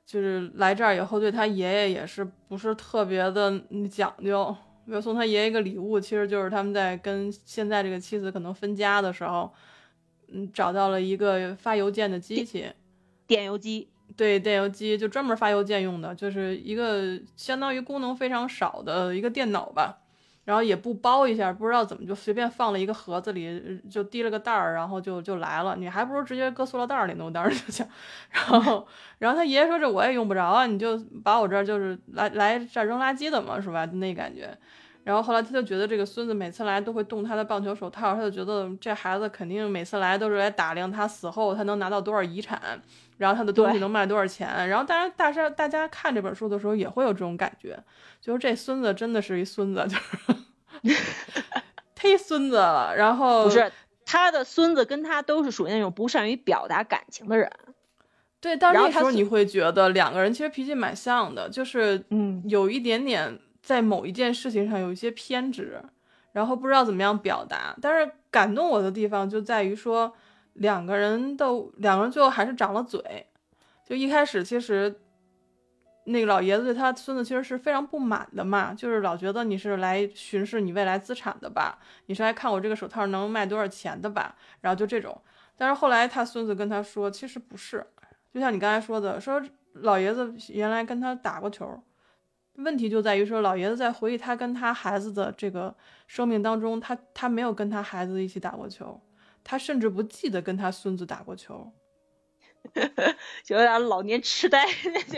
[0.05, 4.55] 就是来这儿以后，对他爷爷也是不是特别的讲究。
[4.85, 9.53] 比如送他爷爷一个礼物，其实就是他们在跟现在这个妻子可能分家的时候，
[10.29, 12.71] 嗯，找到了一个发邮件的机器，
[13.27, 13.87] 电邮机，
[14.19, 19.99] 对，电邮机就专门发邮件用的，就是一个相当于功能非常少的一个电脑吧。
[20.43, 25.77] 然后也不包一下，不知道怎么就随便放了一个盒子里，就提了个袋儿，然后就就来了。
[25.77, 27.87] 你还不如直接搁塑料袋里弄袋儿就行。
[28.29, 28.85] 然后，
[29.19, 33.85] 然后他爷爷说这我也用不着啊，你就把我这儿就是来来这儿扔垃圾的嘛，是吧？
[33.85, 34.49] 那感觉。
[35.05, 42.59] 然后后来他就觉得这个孙子每次来都会动他的棒球手套，他就觉得这孩子肯定每次来都是来打量他死后他能拿到多少遗产，
[43.19, 44.67] 然后他的东西能卖多少钱。
[44.67, 47.77] 然后当然大家大家看这本书的时候也会有这种感觉，
[48.19, 50.97] 就是这孙子真的是一孙子，就是
[51.95, 52.95] 忒孙子了。
[52.95, 53.71] 然后不是
[54.03, 57.51] 他的孙子跟他都是属于那种不善于表达感情的人。
[58.41, 65.83] 对，但然后他是那时候你会觉得两个人其实脾气蛮像的，就是嗯有一点点在某一件事情上有一些偏执，
[66.31, 67.75] 然后不知道怎么样表达。
[67.81, 70.13] 但是感动我的地方就在于说，
[70.53, 73.25] 两个人都两个人最后还是长了嘴。
[73.85, 75.01] 就一开始其实
[76.05, 85.19] 那个老爷子对他孙子其实是非常不满的嘛，就是老觉得你是来巡视你未来资产的吧，你是来看我这个手套能卖多少钱的吧，然后就这种。
[85.57, 87.85] 但是后来他孙子跟他说，其实不是，
[88.33, 89.41] 就像你刚才说的，说
[89.73, 91.83] 老爷子原来跟他打过球，
[92.55, 95.75] 问题就在于说老爷子在回忆他跟他孩子的这个
[96.07, 98.99] 生命当中，他他没有跟他孩子一起打过球，
[99.43, 101.71] 他甚至不记得跟他孙子打过球，
[103.43, 104.65] 就有点老年痴呆，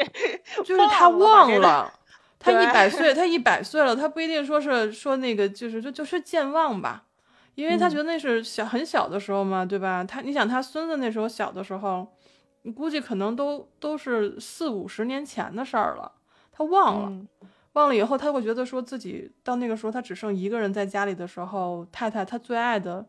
[0.66, 1.94] 就是他忘了。
[2.44, 7.06] 他一百岁，他一百岁了，他不一定说是说那个，就是就就是健忘吧，
[7.54, 10.04] 因为他嗯觉得那是小很小的时候嘛，对吧？
[10.04, 12.08] 他你想他孙子那时候小的时候，
[12.64, 16.12] 你估计可能都都是四五十年前的事儿了，
[16.52, 17.28] 他忘了，嗯
[17.74, 23.06] 忘了以后他会觉得说自己到那个时候他只剩一个人在家里的时候，太太他最爱的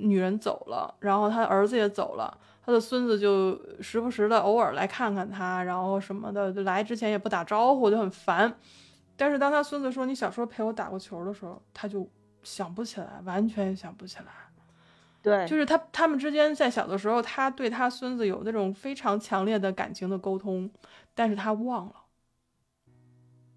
[0.00, 2.38] 女人走了，然后他儿子也走了。
[2.62, 8.54] 他的孙子就时不时的偶尔来看看他，然后什么的，就来之前也不打招呼，就很烦。
[9.16, 12.08] 但是当他孙子说你小时候陪我打过球的时候，他就
[12.42, 14.26] 想不起来，完全想不起来。
[15.22, 20.70] 对，就是他他们之间在小的时候，他对他孙子有那种非常强烈的感情的沟通，
[21.14, 21.94] 但是他忘了。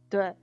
[0.10, 0.36] 对，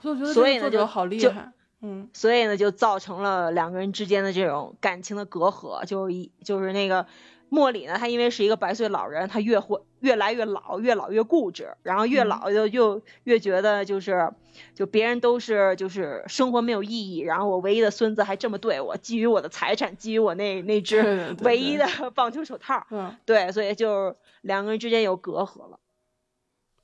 [0.00, 1.52] 所以我觉得这个作者好厉害。
[1.82, 7.06] 嗯，所以呢，就造成了两个人之间的这种感情的隔阂，就是一就是那个
[7.48, 14.32] 莫里呢，他因为是一个百岁老人，他越活越来越老，越老越固执，然后越嗯老就就越觉得就是
[14.74, 18.80] 就别人都是就是生活没有意义，然后我唯一的孙子还这么对。
[18.80, 25.78] 我，基于我的财产，基于我那那只唯一的棒球手套，嗯，对，所以就两个人之间有隔阂了。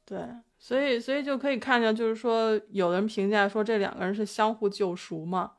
[0.05, 0.19] 对，
[0.59, 5.53] 所以所以就可以看见，就是说，有人评价说这两个人是相互救赎嘛，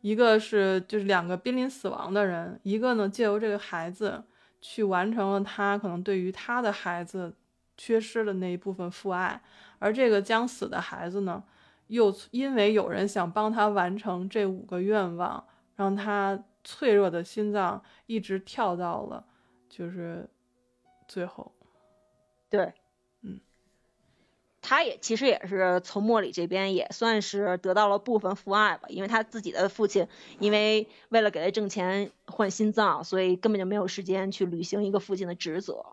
[0.00, 4.24] 一个是就是两个濒临死亡的人，一个呢借由这个孩子
[4.60, 7.36] 去完成了他可能对于他的孩子
[7.76, 9.40] 缺失的那一部分父爱，
[9.78, 11.44] 而这个将死的孩子呢，
[11.88, 15.44] 又因为有人想帮他完成这五个愿望，
[15.76, 19.24] 让他脆弱的心脏一直跳到了
[19.68, 20.28] 就是
[21.06, 21.52] 最后。
[22.50, 22.72] 对，
[24.60, 30.06] 他也其实也是从莫里这边也算是得到了部分父爱吧，因为他自己的父亲
[30.40, 35.84] 因为为了给他挣钱换心脏，所以根本就没有时间去履行一个父亲的职责。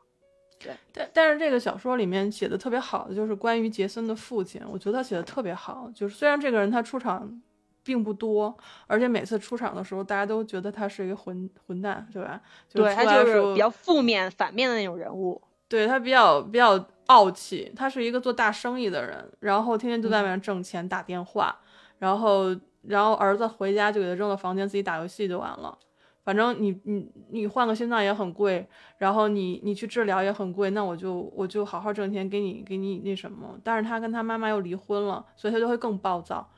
[0.57, 5.91] 对但但是这个小说里面写的特别好的就是关于杰森的父亲，我觉得他写的特别好。
[5.93, 7.41] 就是虽然这个人他出场
[7.83, 12.41] 并不多，而且每次出场的时候大家都觉得他是一个混混蛋，对吧？
[12.67, 15.39] 就对他就是比较负面、反面的那种人物。
[15.67, 21.55] 对他比较比较傲气，他是一个做大生意的人，然后天天就在外面挣钱、打电话，
[21.99, 25.77] 然后然后儿子回家就给他扔到房间自己打游戏就完了。
[26.23, 33.55] 反正你你你换个心脏也很贵，然后你你去治疗也很贵，那我就我就好好挣钱给你给你那什么。
[33.63, 36.49] 但是他跟他妈妈又离婚了，所以他就会更暴躁。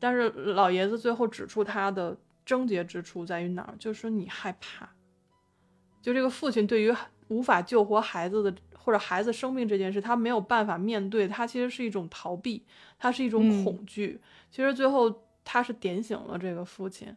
[0.00, 2.16] 但是老爷子最后指出他的
[2.46, 4.88] 症结之处在于哪儿，就是说你害怕，
[6.00, 6.94] 就这个父亲对于
[7.28, 12.62] 无法救活孩子的或者孩子生病这件事，他没有办法面对，他其实是一种逃避，
[12.98, 13.64] 他是一种嗯。
[13.64, 14.20] 恐惧。
[14.50, 17.16] 其实最后他是点醒了这个父亲，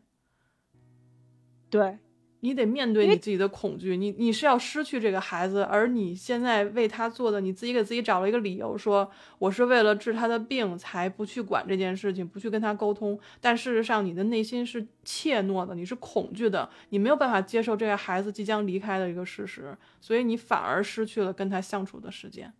[1.69, 1.99] 对，
[2.41, 13.19] 你得面对你自己的恐惧，你你是要失去这个孩子，而你现在为他做的，你自己给自己找了一个理由，说我是为了治他的病才不去管这件事情，不去跟他沟通。
[13.41, 22.53] 但事实上，你的内心是怯懦的，你是恐惧的，你没有办法接受这个孩子即将离开的一个事实，所以你反而失去了跟他相处的时间。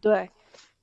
[0.00, 0.30] 对，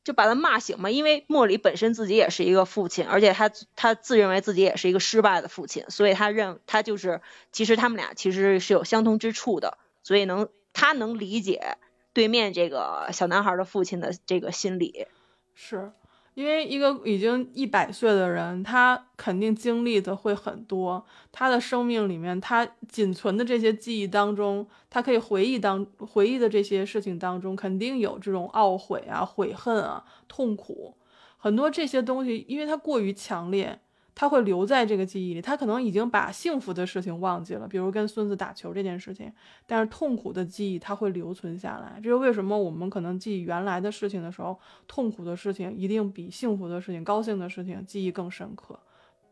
[0.10, 0.90] 就把他骂醒嘛。
[0.90, 11.78] 因为莫里本身自己也是一个父亲，而且他他自认为自己也是一个失败的父亲，所以他认他就是其实他们俩其实是有相同之处的，所以能他能理解
[12.12, 15.06] 对面这个小男孩的父亲的这个心理。
[15.54, 15.92] 是
[16.40, 21.06] 因为一个已经一百岁的人，他肯定经历的会很多。
[21.34, 30.96] 他的生命里面，他仅存的这些记忆当中，他可以回忆当回忆的这些事情当中，肯定有这种懊悔啊、悔恨啊、痛苦，
[31.36, 33.78] 很多这些东西，因为他过于强烈，
[34.20, 35.42] 他会留在这个记忆里。
[35.42, 39.32] 他可能已经把幸福的事情忘记了，比如跟孙子打球这件事情，
[39.66, 42.02] 但是痛苦的记忆他会留存下来。
[42.04, 44.60] 这是为什么我们可能记忆原来的事情的时候，
[44.90, 48.78] 痛苦的事情一定比幸福的事情、高兴的事情记忆更深刻，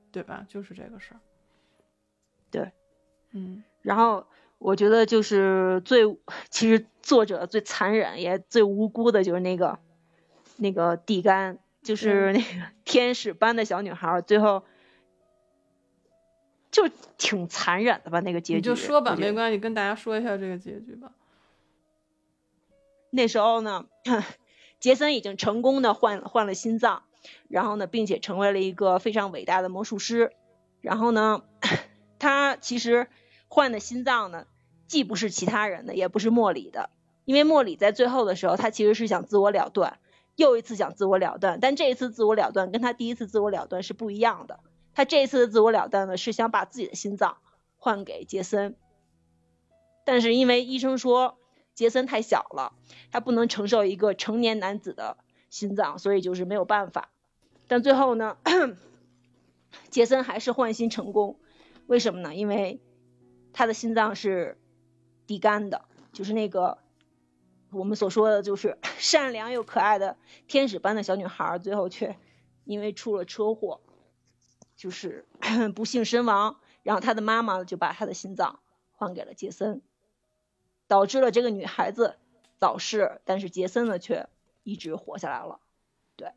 [0.10, 0.46] 对吧？
[0.48, 1.20] 就是这个事儿。
[2.50, 2.72] 对，
[3.34, 4.26] 嗯然后
[4.58, 6.06] 我觉得就是最，
[6.50, 9.80] 其实作者最残忍也最无辜的就是那个
[10.56, 12.46] 那个地甘，就是那个
[12.86, 14.64] 天使般的小女孩儿，最后
[16.78, 18.20] 就挺残忍的吧？
[18.20, 21.12] 那个结局你就说吧，没关系，跟大家说一下这个结局吧。
[23.10, 23.88] 那时候呢，
[24.80, 27.02] 杰森已经成功的换换了心脏，
[27.48, 30.34] 然后呢，并且成为了一个非常伟大的魔术师。
[30.82, 31.42] 然后呢，
[32.20, 33.08] 他其实
[33.48, 34.46] 换的心脏呢，
[34.86, 36.92] 既不是其他人的，也不是莫里的，
[37.26, 39.98] 因为莫里在最后的时候，他其实是想自我了断，
[40.36, 44.60] 又一次想自我了断，但这一次自我了断跟他第一次自我了断是不一样的。
[44.98, 47.38] 他这一次的自我了断呢，是想把自己的心脏
[47.78, 48.76] 换给杰森，
[50.04, 51.38] 但是因为医生说
[51.76, 52.74] 杰森太小了。
[53.12, 55.18] 他不能承受一个成年男子的
[55.52, 57.12] 心脏，所以就是没有办法。
[57.68, 58.40] 但最后呢，
[59.92, 61.40] 杰森还是换心成功，
[61.86, 62.34] 为什么呢？
[62.34, 62.82] 因为
[63.54, 64.58] 他的心脏是
[65.28, 66.80] 地干的，就是那个
[67.70, 70.18] 我们所说的就是 善良又可爱的
[70.48, 72.18] 天使般的小女孩，最后却
[72.64, 73.80] 因为出了车祸，
[74.78, 75.26] 就是
[75.76, 76.56] 不幸身亡。
[76.84, 78.60] 然后他的妈妈就把他的心脏
[78.94, 79.82] 换给了杰森，
[80.88, 82.16] 导致了这个女孩子。
[82.60, 84.28] 早逝，但是杰森呢却
[84.64, 85.60] 一直活下来了。
[86.16, 86.32] 对，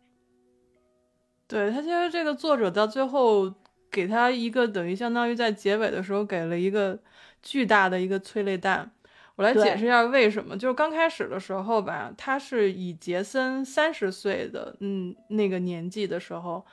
[1.48, 3.54] 对他其实这个作者到最后
[3.90, 6.98] 给他一个等于相当于在结尾的时候给了一个
[7.42, 8.90] 巨大的一个催泪弹。
[9.36, 16.66] 我来解释一下为什么，就是刚开始的时候吧，他是以杰森三十岁的嗯那个年纪的时候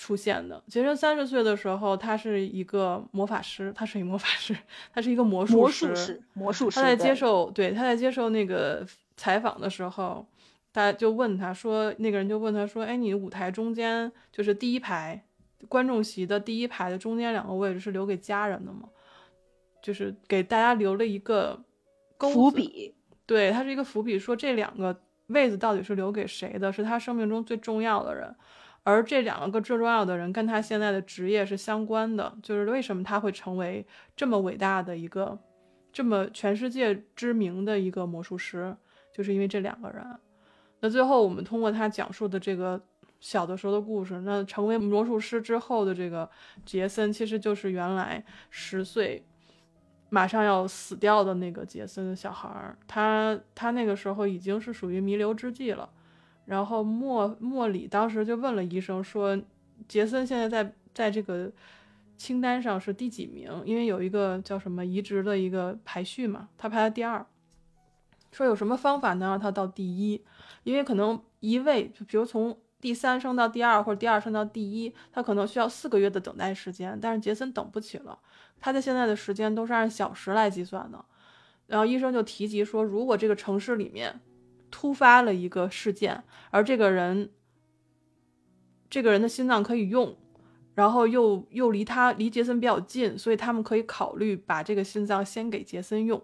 [0.00, 0.62] 出现的。
[0.66, 4.56] 杰森三十岁的时候，他是一个魔法师，他是一个魔法师，
[4.94, 6.80] 他是一个魔术魔术师，魔术师。
[6.80, 8.86] 他在接受对他在接受那个
[9.18, 10.26] 采访的时候，
[10.72, 15.22] 大家就问他说，那个人就问他说，哎，你舞台中间就是第一排
[15.68, 18.88] 观众席的第一排的中间两个位置是留给家人的吗？
[19.82, 21.62] 就是给大家留了一个。
[22.20, 22.94] 伏笔，
[23.24, 24.94] 对，它是一个伏笔，说这两个
[25.28, 26.70] 位子到底是留给谁的？
[26.70, 28.36] 是他生命中最重要的人，
[28.82, 35.38] 而这两个最重要的人跟他现在的职业是相关的，就是为什么他会成为这么伟大的一个、
[35.92, 38.76] 这么全世界知名的一个魔术师，
[39.12, 40.04] 就是因为这两个人。
[40.80, 42.80] 那最后我们通过他讲述的这个
[43.20, 46.28] 小的时候的故事，那成为魔术师之后的这个
[46.64, 49.24] 杰森，其实就是原来十岁。
[50.12, 55.88] 马上要死掉的那个杰森小孩儿，他他那个时候已经是属于弥留之际了。
[56.50, 59.40] 然后莫莫里当时就问了医生说
[59.86, 61.48] ：“杰森现在在在这个
[62.16, 63.48] 清单上是第几名？
[63.64, 67.24] 因为有一个叫什么移植的一个排序嘛，他排在第二。
[68.32, 70.20] 说有什么方法能让他到第一？
[70.64, 78.18] 因为可能一位，比如从第三升到第二，或者第二升到第一，他可能需要四个月的等待时间，但是杰森等不起了。”
[78.58, 81.04] 他的现在的时间都是按小时来计算的，
[81.68, 84.20] 然后医生就提及说，如果这个城市里面
[84.70, 87.30] 突发了一个事件，而这个人，
[88.88, 90.16] 这个人的心脏可以用，
[90.74, 96.22] 然后又又离他离杰森比较近，所以他们可以考虑把这个心脏先给杰森用。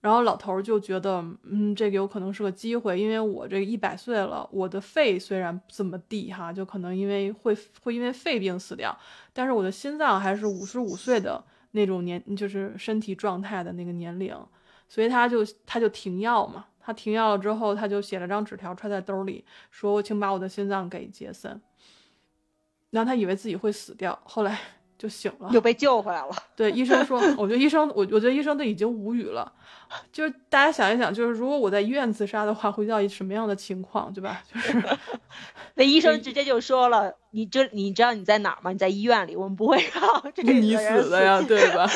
[0.00, 8.98] 然后老头就觉得，嗯，这个有可能是个机会，因为我这一百岁了，我的肺虽然这么地哈，就可能因为会会因为肺病死掉，
[9.34, 14.34] 但是我的心脏还是五十五岁的那种年，就是身体状态的那个年龄，
[14.88, 21.60] 所以他就他就停药嘛，他停药了之后，他就写了张纸条揣在兜里，说请把我的心脏给杰森，
[22.90, 24.58] 然后他以为自己会死掉，后来。
[25.00, 26.30] 就醒了，又被救回来了。
[26.54, 29.50] 对，医生说，我觉得医生，我我觉得医生都已经无语了。
[30.12, 34.42] 就是大家想一想，就是如果我在医院自杀的话，会遇到一什么样的情况，对吧？
[34.52, 34.78] 就是
[35.72, 38.72] 那医生直接就说了，你这你知道你在哪儿吗？
[38.72, 41.88] 你在医院里，我们不会让 这个你死的呀，对吧？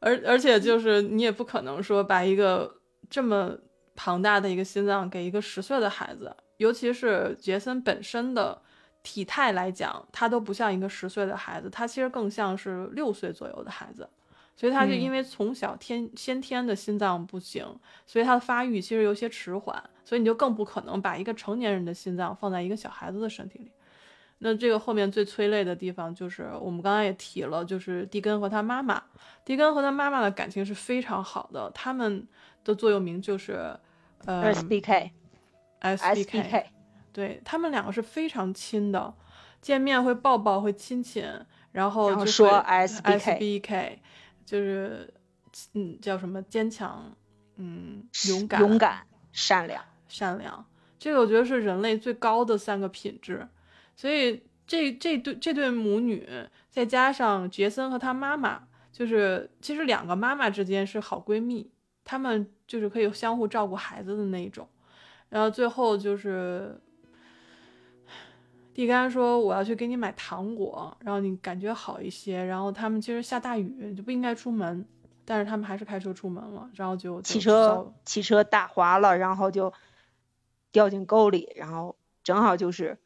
[0.00, 2.74] 而而且就是你也不可能说把一个
[3.12, 3.56] 这么
[3.94, 8.62] 庞大的一个心脏给一个十岁的孩子，尤其是杰森本身的。
[9.04, 14.08] 体态来讲，他都不像一个十岁的孩子，他其实更像是六岁左右的孩子，
[14.54, 17.66] 所以他就因为从小天先天的心脏不行，
[18.06, 23.72] 所以他的发育其实有些迟缓，所以你就更不可能把一个成年人的心脏放在一个小孩子的身体里。
[24.38, 29.02] 那这个后面最催泪的地方就是我们刚才也提了，就是蒂根和他妈妈，
[29.44, 32.24] 蒂根和他妈妈的感情是非常好的，他们
[32.64, 33.78] 的座右铭就是
[34.24, 35.12] 呃 S B K
[35.80, 36.66] S B K。
[37.12, 39.14] 对他们两个是非常亲的，
[39.60, 41.22] 见面会抱抱，会亲亲，
[41.70, 43.02] 然后就说 S
[43.38, 44.00] B K，
[44.46, 45.12] 就是
[45.74, 47.14] 嗯叫什么坚强，
[47.56, 50.64] 嗯勇敢，勇敢，善良，善良。
[50.98, 53.46] 这个我觉得是人类最高的三个品质，
[53.94, 56.26] 所以这这对这对母女，
[56.70, 61.70] 再加上杰森和他妈妈，就是其实两个妈妈之间是好闺蜜，
[62.04, 64.68] 她们就是可以相互照顾孩子的那一种。
[65.28, 66.78] 然后最后就是
[68.74, 72.44] 地甘说我要去给你买糖果，然后你感觉好一些。
[72.44, 74.86] 然后他们其实下大雨就不应该出门，
[75.24, 79.72] 但是他们还是开车出门了，然后就汽车汽车打滑了，然后就
[80.70, 82.98] 掉进沟里，然后正好就是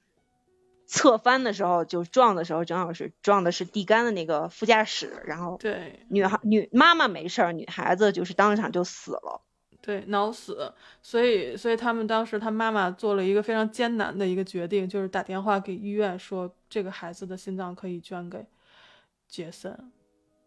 [0.86, 6.06] 侧翻的时候就撞的时候，正好是撞的是地杆的那个副驾驶，然后对。
[6.08, 9.42] 女孩女妈妈没事儿，女孩子就是当场就死了。
[9.82, 18.44] 对，脑死，所以，所以他们当时他妈妈做了一个非常艰难的一个决定，就是打电话给医院说，这个孩子的心脏可以捐给
[19.28, 19.92] 杰森，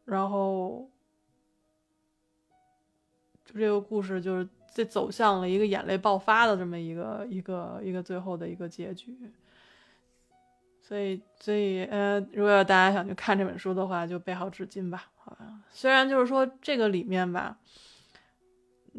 [0.04, 0.90] 然后，
[3.46, 9.18] 就这个故事就是这走向了一个眼泪爆发的这么一个一个一个最后的一个结局，
[10.90, 17.60] 所以，所以，呃，如果大家想去看这本书的话，就备好纸巾吧，好吧，虽然就是说这个里面吧。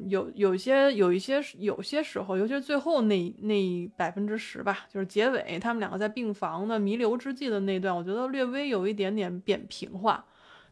[0.07, 10.25] 有有些有一些有些时候，尤其是最后那那百分之十吧，就是结尾他们两个在病房的弥留之际的那段，我觉得略微有一点点扁平化，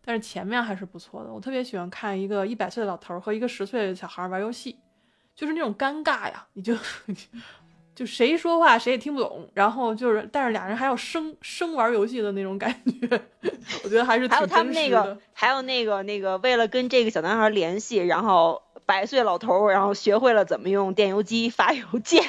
[0.04, 1.32] 但是前面还是不错的。
[1.32, 4.78] 我特别喜欢看一个一百岁的老头和一个十岁的小孩玩游戏，
[5.34, 6.72] 就是那种尴尬呀，你就
[7.98, 13.20] 就谁说话谁也听不懂，然后就是但是俩人还要生生玩游戏的那种感觉，
[13.82, 18.62] 我觉得还是还有他们那个还有那个那个为了跟这个小男孩联系，然后。
[18.86, 22.22] 百岁老头，然后学会了怎么用电邮机发邮件，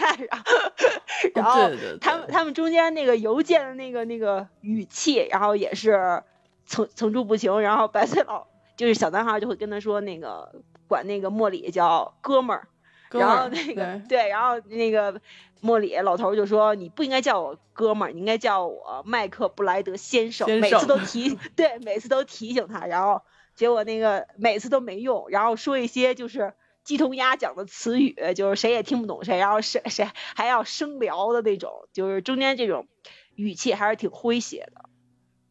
[1.34, 6.22] 然后， 然后他们他们中间那个邮件的那个那个语气，然后也是
[6.66, 7.62] 层层出不穷。
[7.62, 8.46] 然后百岁老
[8.76, 10.52] 就是小男孩就会跟他说那个
[10.86, 12.68] 管那个莫里叫哥们儿，
[13.12, 15.22] 然后那个对，然后那个
[15.62, 23.22] 莫里老头就说你不应该叫我哥们儿，你应该叫我麦克布莱德先生，每次都提 对，每次都提醒他，然后。
[23.56, 26.54] 结果那个每次都没用，然后说一些就是
[26.86, 32.88] 鸡同鸭讲的词语，就是谁也听不懂谁，然后谁谁还要生聊的那种，就是中间这种
[33.36, 34.86] 语气还是挺诙谐的。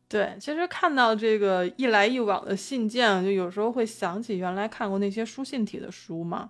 [0.09, 6.49] 对，其实看到这个一来一往的信件，就有时候会想起原来看过那些书信体的书嘛，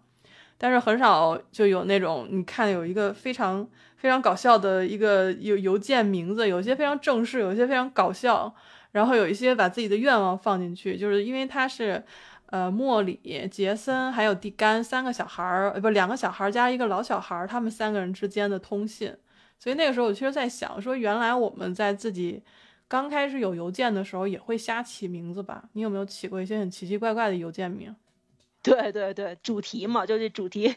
[0.59, 8.55] 但是很少就有那种你看有一个非常非常搞笑的一个邮邮件名字，有些非常正式，有些非常搞笑。
[8.93, 12.03] 然后有一些把自己的愿望放进去，就是因为他是，
[12.47, 19.15] 呃，莫里、杰森还有蒂甘三个小孩儿，不，两个小孩儿加一个老小孩儿，他们三个人之间的通信。
[19.59, 22.43] 所以那个时候我其实在想，说原来我们在自己
[22.89, 25.65] 刚开始有邮件的时候也会瞎起名字吧？
[25.75, 27.95] 你有没有起过一些很奇奇怪怪的邮件名？
[28.69, 30.75] 对对对，主题嘛，就这主题。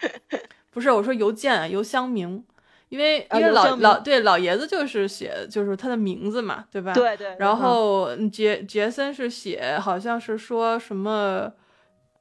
[0.70, 2.44] 不是，我说邮件、邮箱名。
[2.90, 6.92] 因为因为老老对老爷子就是写就是他的名字嘛，对吧？
[6.92, 7.34] 对对。
[7.40, 11.52] 然后杰杰森是写好像是说什么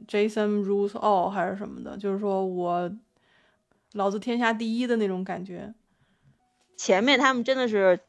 [0.07, 2.91] Jason rules all 还是什么的，就是说我
[3.91, 5.72] 老子天下第一的那种感觉。
[6.76, 7.99] 前面他们真的是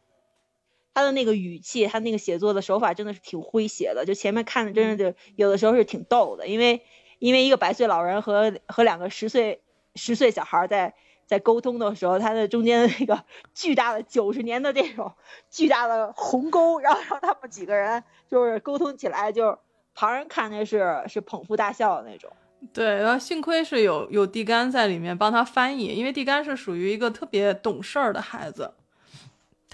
[0.94, 6.82] 他的那个语气，他那个写作的手法真的是挺诙谐的，就前面看的真的就有的时候是挺逗的，因为
[7.18, 9.60] 因为一个百岁老人和和两个十岁
[9.94, 10.94] 十岁小孩在。
[11.26, 13.24] 在沟通的时候，他的中间的那个
[13.54, 15.10] 巨大的九十年的这种
[15.48, 19.58] 巨大的鸿沟，然后让他们几个人就是沟通起来，就
[19.94, 22.30] 旁人看着是是捧腹大笑的那种。
[22.74, 28.74] 对，然后幸亏是有有地干在里面帮他翻译，因为地干是属于一个特别懂事儿的孩子，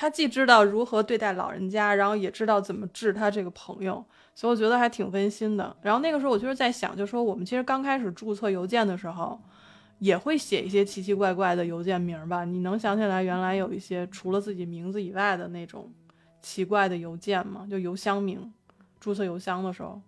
[0.01, 4.03] 他既知道如何对待老人家，然后也知道怎么治他这个朋友，
[4.35, 5.77] 所以我觉得还挺温馨的。
[5.83, 9.39] 然后那个时候我就是在想，就说我们其实刚开始注册邮件的时候。
[9.99, 12.43] 也会写一些奇奇怪怪的邮件名吧？
[12.43, 15.93] 你能想起来原来有一些除了自己名字以外的那种
[16.41, 17.67] 奇怪的邮件吗？
[17.71, 18.51] 就邮箱名，
[18.99, 20.01] 注册邮箱的时候。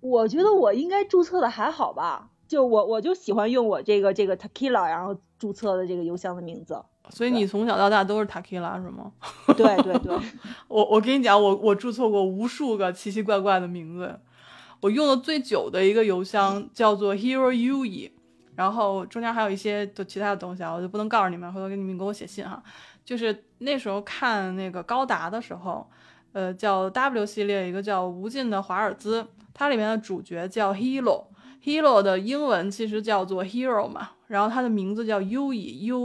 [0.00, 2.30] 我觉得我应该注册的还好吧？
[2.48, 6.82] 就我我就喜欢用我这个这个 Takila，然后注册的这个邮箱的名字。
[7.10, 9.12] 所以你从小到大都是 Takila 是吗？
[9.56, 10.16] 对对对，
[10.68, 14.18] 我我跟你讲，我我注册过无数个奇奇怪怪的名字。
[14.80, 18.10] 我用的最久的一个邮箱叫做 Hero UE，
[18.54, 22.62] 然后中间还有一些就其他的东西啊，我就不能告诉你们，回头给你们给我写信哈。
[23.04, 25.88] 就是那时候看那个高达的时候，
[26.32, 30.74] 呃，叫 W 系列一个叫无尽的华尔兹，它里面的主角叫
[31.64, 35.98] Hero 的英文其实叫做 Hero 嘛，然后它的名字叫 UE，U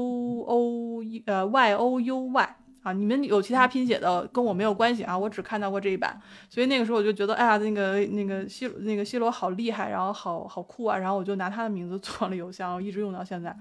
[0.48, 2.56] O 呃 Y O U Y。
[2.82, 6.18] 啊，你们有其他拼写的跟我没有关系啊，我只看到过这一版，
[6.50, 13.54] 所以那个时候我就觉得，哎呀，那个那个西那个西罗好厉害，然后好好酷啊，然后我就拿他的名字做了邮箱，一直用到现在。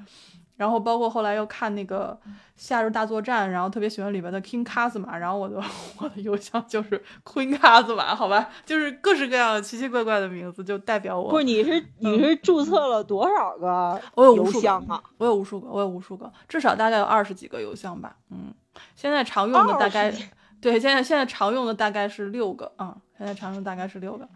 [0.59, 2.19] 然后包括后来又看那个
[2.57, 5.63] 《夏日大作战》，然后特别喜欢里边的 King Kazuma，然后我的
[5.99, 11.31] 我的邮箱就是 Queen Kazuma，好吧，就是各式各样的奇奇怪怪的名字就代表我。
[11.31, 15.01] 不是，你是你是注册了多少个邮我有无数个箱啊？
[15.19, 18.17] 我有无数个，我有无数个，至少大概有二十几个邮箱吧。
[18.31, 18.53] 嗯，
[18.97, 20.13] 现在常用的大概
[20.61, 24.29] 对，现在现在常用的大概是六个啊、嗯，现在常用大概是六个。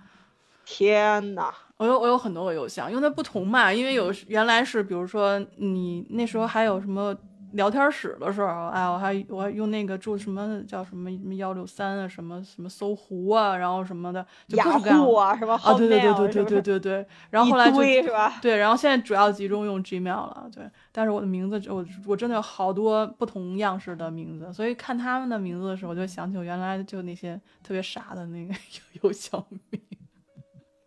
[0.75, 7.15] 天呐，我有我有很多个邮箱，因为它不同嘛，因为有原来是比如说你那时候还有什么
[7.53, 18.39] 聊天室的时候，哎，我还我还用那个住什么叫什么什么幺六三啊，什么什么搜狐啊，然后什么的，就各雅式各样啊，什么啊，对对对对对对对对，然后后来就是吧？
[18.41, 20.65] 对，然后现在主要集中用 Gmail 了，对。
[20.91, 28.55] 但是我的名字，我我真的有好多不同样式的名字，所以看他们的名字的时候，我就想起我原来就那些特别傻的那个
[29.03, 29.81] 邮箱名。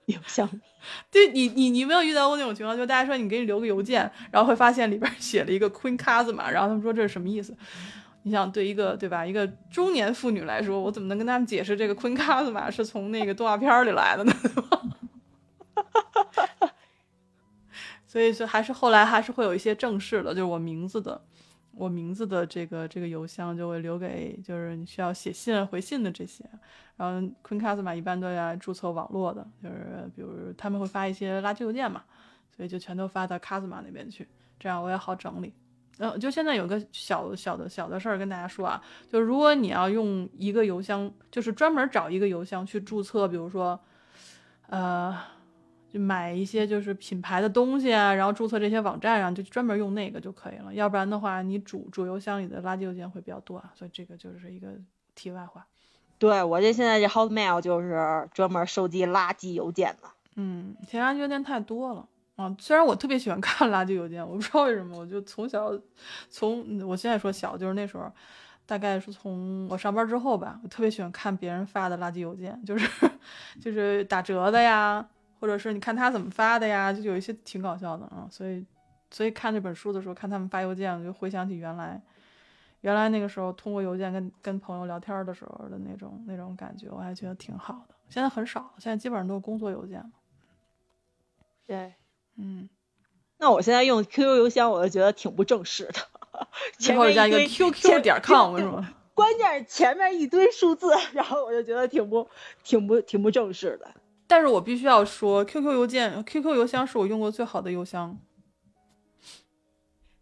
[0.07, 0.47] 邮箱
[1.09, 7.55] 对你，你你没有遇到过那种情况，就大家说你给你留个邮件，然后会发现里边写了一个 Queen Kazuma，然后他们说这是什么意思？
[8.23, 14.33] 你想对一个对吧，一个中年妇女来说，我怎么能跟他们解释这个 Queen Kazuma 是从那个动画片儿里来的呢？
[18.07, 21.21] 所以说还是后来还是会有一些正式的，就是我名字的，
[21.75, 26.43] 我名字的这个这个邮箱就会留给就是你需要写信回信的这些。
[26.97, 32.03] 然后 Queen Kazuma 一般都要注册网络的，就是比如他们会发一些垃圾邮件嘛，
[32.55, 35.53] 所以就全都发到 Kazuma 那边去，这样我也好整理。
[35.97, 43.79] 嗯，就现在有个小小的小的事儿跟大家说啊，就是如果你要用一个邮箱，就是专门找一个邮箱去注册，比如说，
[44.67, 45.17] 呃，
[45.91, 50.73] 就买一些就是品牌的东西啊，然后注册这些网站上，就专门用那个就可以了。
[50.73, 54.67] 要不然的话，你主主邮箱里的垃圾邮件会比较多啊，所以这个就是一个
[55.13, 55.65] 题外话。
[56.17, 60.09] 对我这现在这 Hotmail 就是专门收集垃圾邮件的。
[60.35, 62.55] 嗯，其实垃圾邮件太多了啊。
[62.59, 65.71] 虽然我特别喜欢看垃圾邮件，我不知道为什么，我就从小
[66.29, 68.09] 从嗯我现在说小，就是那时候，
[68.65, 72.89] 大概是从我上班之后吧，我特别喜欢看别人发的垃圾邮件，就是
[73.61, 75.05] 就是打折的呀，
[75.45, 78.27] 或者是你看他怎么发的呀，就有一些挺搞笑的啊。
[78.31, 78.65] 所以
[79.11, 82.01] 所以看这本书的时候，看他们发邮件，我就回想起原来。
[82.81, 87.93] 原来那个时候通过邮件跟跟朋友聊天的时候的那种那种感觉，我还觉得挺好的。
[88.09, 90.09] 现在很少，现在基本上都是工作邮件了。
[91.67, 91.93] 对，
[92.37, 92.67] 嗯，
[93.37, 96.47] 那我现在用 QQ 邮箱，我就觉得挺不正式的。
[96.79, 98.91] 前面加一个 QQ 点 com 是吗？
[99.13, 102.27] 关键是前面一堆数字，然后我就觉得挺不
[102.63, 103.89] 挺不挺不正式的。
[104.35, 108.17] 但是我必须要说，QQ 邮件、QQ 邮箱是我用过最好的邮箱，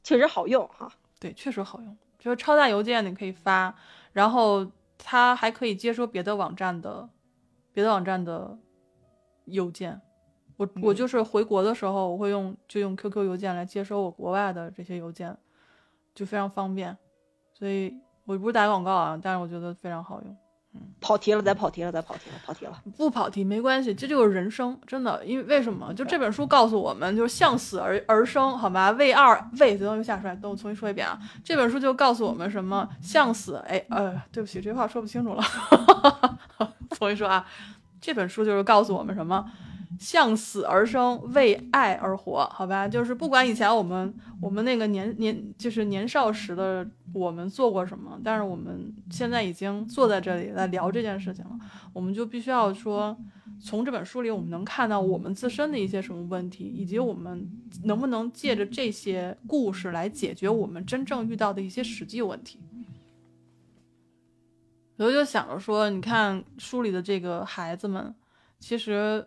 [0.03, 0.88] 确实好用哈。
[1.20, 1.97] 对，确实好用。
[2.20, 3.74] 就是超大邮件你可以发，
[4.11, 7.09] 然后它还可以接收别的网站的、
[7.72, 8.55] 别的网站的
[9.45, 9.99] 邮件。
[10.57, 15.36] 我我嗯就是回国的时候，我会用就用 QQ 邮件来接收我国外的这些邮件，
[16.14, 16.95] 就非常方便。
[17.51, 17.91] 所以
[18.26, 20.38] 我不是打广告啊，但是我觉得非常好用。
[21.00, 22.82] 跑题了，再跑题了，再跑题了，跑题了。
[22.98, 25.24] 不跑题没关系，这就是人生，真的。
[25.26, 25.94] 因为为什么？
[25.94, 28.92] 就这本书告诉我们，就是向死而而生，好吧？
[28.92, 31.20] 为二为，等我又下出来，等我重新说一遍啊。
[31.44, 32.88] 这本书就告诉我们什么？
[33.02, 35.44] 向死，哎，呃，对不起，这话说不清楚了，
[36.92, 37.46] 重新说啊。
[38.00, 39.46] 这本书就是告诉我们什么？
[40.00, 42.88] 向死而生，为爱而活，好吧？
[42.88, 51.52] 就是不管以前我们我们那个年年就是年少时的我们做过什么，但是我们现在已经坐在这里来聊这件事情了，
[51.94, 53.16] 我们就必须要说，
[53.62, 57.50] 从这本书里我们能看到我们自身的一些什么问题，以及我们
[57.84, 62.60] 能不能借着这些故事来解决我们真正遇到的一些实际问题。
[64.98, 68.14] 我就想着说，你看书里的这个孩子们，
[68.60, 69.26] 其实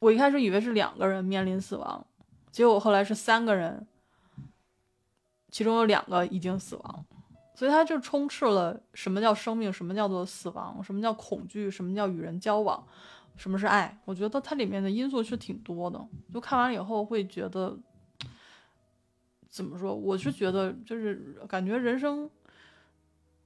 [0.00, 2.04] 我一开始以为是两个人面临死亡，
[2.50, 3.86] 结果后来是三个人，
[5.50, 7.04] 其中有两个已经死亡，
[7.54, 12.82] 所以他就充斥了什么叫生命，什么叫做死亡，什么叫恐惧，什么叫与人交往，
[13.36, 14.00] 什么是爱。
[14.06, 17.78] 我觉得它里面的因素是挺多的，就看完了以后会觉得，
[19.50, 19.94] 怎么说？
[19.94, 22.28] 我是觉得就是感觉人生。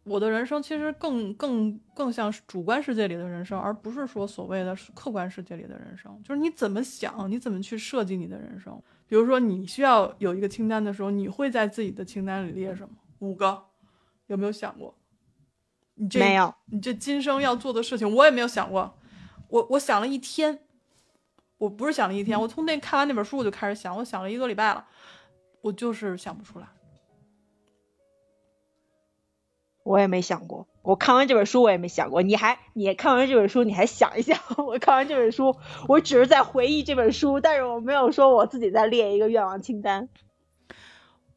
[0.04, 6.20] 我的人生其实更更更像是主观世界里的人生，而不是说所谓的客观世界里的人生。
[6.22, 8.80] 就是你怎么想，你怎么去设计你的人生。
[9.06, 12.94] 比如说，你需要有一个清单的时候，你会在自己的清单里列什么？
[13.20, 13.64] 五个，
[14.26, 14.94] 有没有想过？
[15.94, 18.98] 你这没有，你这今生要做的事情，我也没有想过。
[19.48, 20.58] 我我想了一天，
[21.58, 24.84] 我不是想了一天，我从那看完那本书我就开始想，我想了一个礼拜了，
[25.60, 26.66] 我就是想不出来。
[29.84, 30.66] 我也没想过。
[30.82, 32.20] 我看完这本书，我也没想过。
[32.20, 34.36] 你还，你看完这本书，你还想一想。
[34.66, 35.54] 我看完这本书，
[35.86, 40.08] 我只是在回忆这本书，但是我没有说我自己在列一个愿望清单。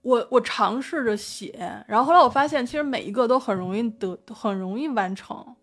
[0.02, 5.56] 我我尝试着写，然后后来我发现，其实每一个都很容易得，很容易完成。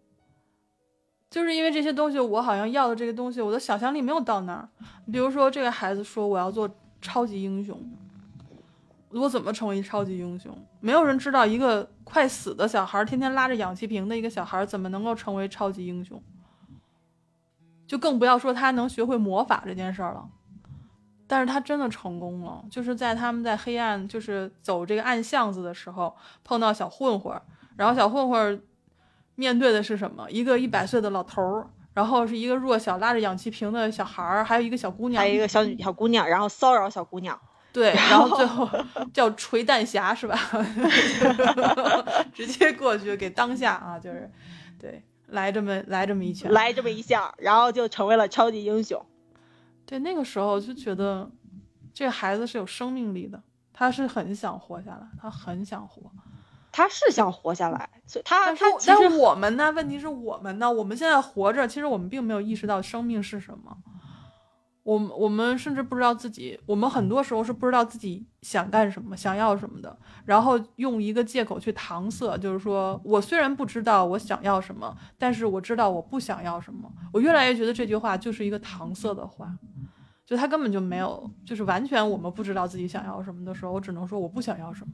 [1.31, 4.69] 就是因为这些东西，我好像要的这个东西，我的想象力没有到那儿。
[5.11, 6.71] 比如说，这个孩子说我要做
[7.01, 7.77] 超级英雄，
[9.21, 10.53] 我怎么成为超级英雄？
[10.81, 16.23] 没有人知道，一个快死的小孩，天天拉着氧气瓶的一个小孩，怎么能够成为超级英雄？
[17.87, 20.29] 就更不要说他能学会魔法这件事儿了。
[21.27, 27.41] 但是他真的成功了，就是在他们在黑暗，就是走这个暗巷子的时候，碰到小混混，
[27.77, 28.63] 然后小混混。
[29.37, 30.31] 面对的是什么？
[30.31, 37.37] 一个一百岁的老头儿，然后是一个弱小拉着氧气瓶的小孩儿，还有一个小姑娘，还有一个小女小姑娘，然后骚扰小姑娘。
[37.75, 38.71] 对，然后最后
[39.13, 40.39] 叫锤弹侠是吧？
[42.33, 44.31] 直接过去给当下啊，就是
[44.79, 49.05] 对，来这么来这么一拳，来这么一下，然后就成为了超级英雄。
[49.85, 51.29] 对，那个时候就觉得
[51.93, 56.11] 这个孩子是有生命力的，他是很想活下来，他很想活。
[56.77, 59.71] 他是想活下来，所以他他但是我们呢？
[59.73, 60.69] 问题是我们呢？
[60.71, 63.77] 我们现在活着，其实我们并没有意识到生命是什么。
[64.85, 76.89] 我们我们甚至不知道自己，我们很多时候是不知道自己想干什么、想要什么的，然后用一个借口去搪塞，就是说我虽然不知道我想要什么，但是我知道我不想要什么。
[77.13, 79.51] 我越来越觉得这句话就是一个搪塞的话，
[80.27, 84.93] 就他根本就没有，就是完全我们不知道自己想要什么的时候，我只能说我不想要什么。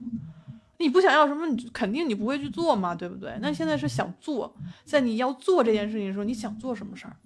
[0.79, 3.37] 你不想要什么，你肯定你不会去做嘛，对不对？
[3.43, 7.17] 那现在是想做，在你要做这件事情的时候，你想做什么事儿？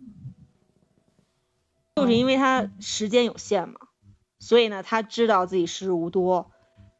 [1.96, 3.76] 就是因为他时间有限嘛，
[4.40, 6.50] 所以呢，他知道自己时日无多，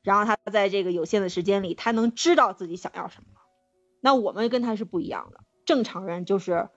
[0.03, 3.27] 然后他在这个有限的时间里，他能知道自己想要什么。
[4.01, 6.69] 那我们跟他是不一样的，正常人就是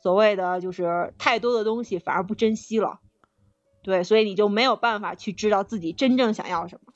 [0.00, 3.00] 所谓的就是太多的东西反而不珍惜了，
[3.82, 6.92] 对，所以你就没有办法去知道自己真正想要什么。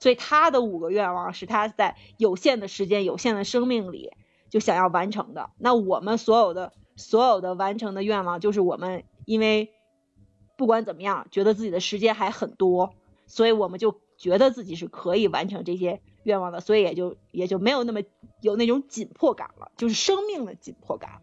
[0.00, 4.10] 所以他的五个愿望是他在有限的时间、有限的生命里
[4.48, 5.50] 就想要完成的。
[5.58, 9.70] 那我们所有的所有的完成的愿望，就是我们因为
[10.60, 12.92] 不管怎么样，觉得自己的时间还很多，
[13.26, 18.02] 所以我们就觉得自己是可以完成这些愿望的，所以也就也就没有那么
[18.42, 21.22] 有那种紧迫感了，就是生命的紧迫感。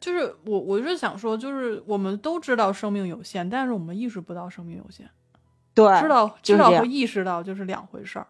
[0.00, 5.10] 就是我我是想说，就是我们都知道生命有限，但是我们意识不到生命有限。
[5.74, 8.26] 对，知道知道和意识到就是两回事儿。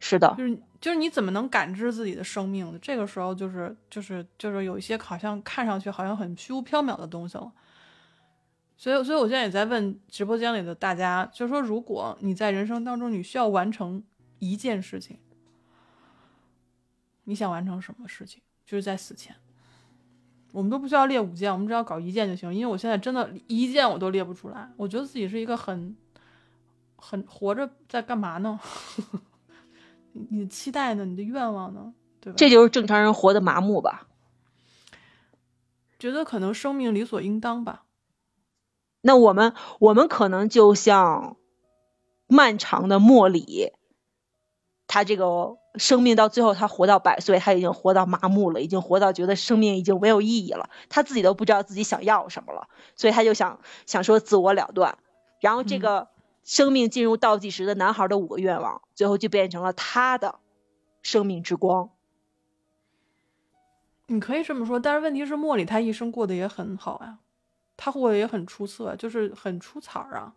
[0.00, 2.78] 是的，就是就是你怎么能感知自己的生命呢？
[2.82, 7.50] 这个时候就是就是就是有一些好像看上去好像很虚无缥缈的东西了。
[8.80, 14.02] 所以所以我现在也在问直播间里的大家，就是说如果你在人生当中你需要完成
[14.38, 15.18] 一件事情，
[17.24, 18.40] 你想完成什么事情？
[18.64, 19.36] 就是在死前，
[20.52, 22.54] 我们都不需要列五件，我们只要搞一件就行。
[22.54, 25.94] 因为我现在真的一件我都列不出来，我觉得自己是一个很。
[27.02, 28.60] 很活着在干嘛呢？
[30.12, 31.04] 你你的期待呢？
[31.06, 31.94] 你的愿望呢？
[32.20, 32.36] 对吧？
[32.36, 34.06] 这就是正常人活的麻木吧？
[35.98, 37.84] 觉得可能生命理所应当吧？
[39.00, 41.36] 那我们我们可能就像
[42.26, 43.72] 漫长的莫里，
[44.86, 54.98] 他这个生命到最后他活到百岁，他已经活到麻木了，已经活到觉得生命已经没有意义了，他自己都不知道自己想要什么了，所以他就想想说自我了断，
[55.40, 56.08] 然后这个。
[56.42, 60.40] 生命进入倒计时的男孩的五个愿望，最后就变成了他的
[61.02, 61.90] 生命之光。
[64.06, 67.18] 你可以这么说，但是问题是莫里他一生过得也很好呀，
[67.82, 70.34] 他过得也很出色，就是很出彩儿啊。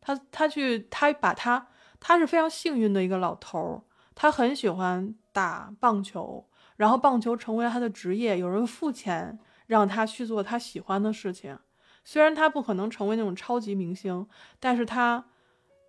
[0.00, 1.66] 他他去他把他
[1.98, 3.82] 他是非常幸运的一个老头儿，
[4.14, 11.58] 他很喜欢打棒球，然后棒球成为了他的职业，有人付钱让他去做他喜欢的事情。
[12.04, 14.28] 虽然他不可能成为那种超级明星，
[14.60, 15.24] 但是他。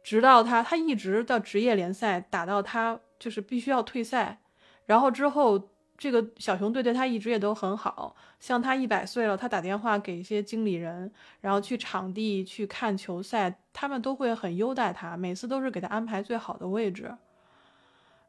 [0.04, 4.39] 直到他，他一直到职业联赛打到他就是必须要退赛，
[4.86, 17.12] 然后之后这个小熊队对他一直也都很好，像他一百岁了，他打电话给一些经理人，然后去场地去看球赛，他们都会很优待他，每次都是给他安排最好的位置。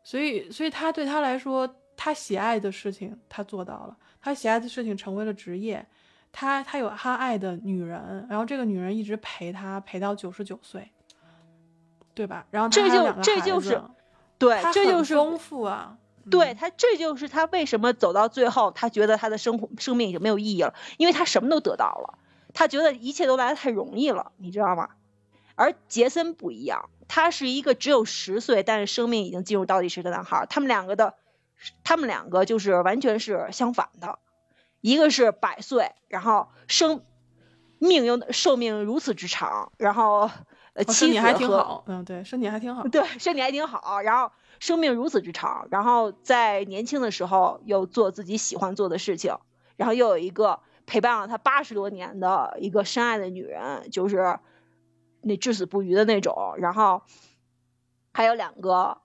[0.02, 5.86] 所以，所以他对他来说，他喜爱的事情他做到了，他喜爱的事情成为了职业，
[6.32, 10.90] 他他有他爱的女人，然后这个女人一直陪他陪到九十九岁。
[12.14, 12.44] 对吧？
[12.50, 13.80] 然后这就这就是，
[14.38, 15.96] 对，这就是丰富啊。
[16.30, 22.18] 对他，这就是他为什么走到最后，他觉得他的生活生命已经没有意义了，因为他什么都得到了，
[22.54, 24.90] 他觉得一切都来的太容易了，你知道吗？
[25.54, 30.46] 而杰森不一样，他是一个只有十岁，但是生命已经进入倒计时的男孩。
[30.48, 31.14] 他们两个的，
[31.84, 34.18] 他们两个就是完全是相反的，
[34.80, 37.02] 一个是百岁，然后生
[37.78, 40.30] 命又寿命如此之长，然后。
[40.74, 42.86] 呃身体还挺好，嗯，对，身体还挺好。
[42.86, 44.30] 对，身体还挺好，然后
[44.60, 49.36] 生命如此之长，然后在年轻的时候又做自己喜欢做的事情，
[49.76, 54.38] 然后又有一个陪伴了他八十多年的一个深爱的女人，就是
[55.20, 57.02] 那至死不渝的那种，然后
[58.12, 58.98] 还有两个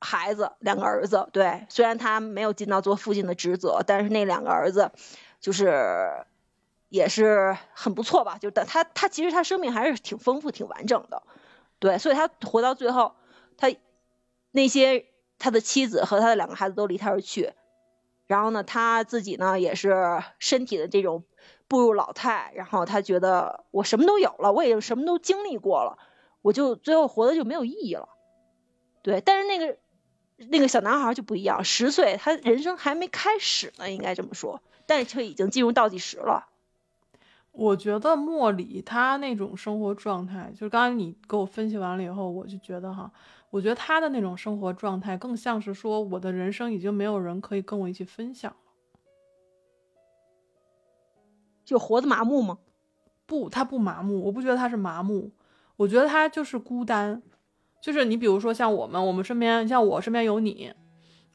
[0.00, 4.92] 孩子，两个儿子，对，虽然他没有尽到做父亲的职责，但是那两个儿子
[5.40, 6.24] 就是
[6.88, 11.22] 也是很不错吧，就但他他其实他生命还是挺丰富、挺完整的。
[11.80, 13.14] 对，所以他活到最后，
[13.56, 13.68] 他
[14.50, 15.06] 那些
[15.38, 17.52] 他的妻子和他的两个孩子都离他而去，
[18.26, 21.24] 然后呢，他自己呢也是身体的这种
[21.68, 25.98] 步入老态，然后他觉得我什么都有了，我也什么都经历过了，
[26.42, 28.08] 我就最后活的就没有意义了。
[29.02, 29.78] 对，但是那个
[30.48, 36.48] 那个小男孩就不一样，十岁，他人生还没开始呢，应该这么说，但却已经进入倒计时了。
[37.52, 43.10] 我觉得莫里他那种生活状态，就是刚才你给我分析完了以后，我就觉得哈，
[43.50, 48.58] 我觉得他的那种生活状态更像是说，我的人生已经没有人可以跟我一起分享了。
[51.64, 52.58] 就活得麻木吗？
[53.26, 55.30] 不，他不麻木，我不觉得他是麻木，
[55.76, 57.22] 我觉得他就是孤单，
[57.82, 60.72] 就是你比如说像我们，我们身边像我身边有你，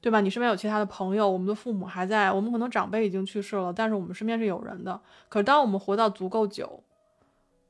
[0.02, 0.20] 对吧？
[0.22, 5.00] 你身边有其他的朋友，我们的父母还在，我们可能长辈已经去世了，但是我们身边是有人的。
[5.30, 6.84] 可是当我们活到足够久，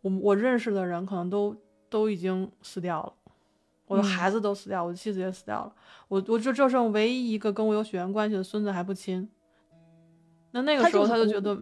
[0.02, 1.56] 我我认识的人可能都
[1.90, 3.14] 都已经死掉了，
[3.88, 5.74] 我的嗯孩子都死掉，我的妻子也死掉了，
[6.08, 9.30] 我我就就剩唯一一个跟我有血缘关系的孙子还不亲。
[10.52, 11.56] 那那个时候他就觉得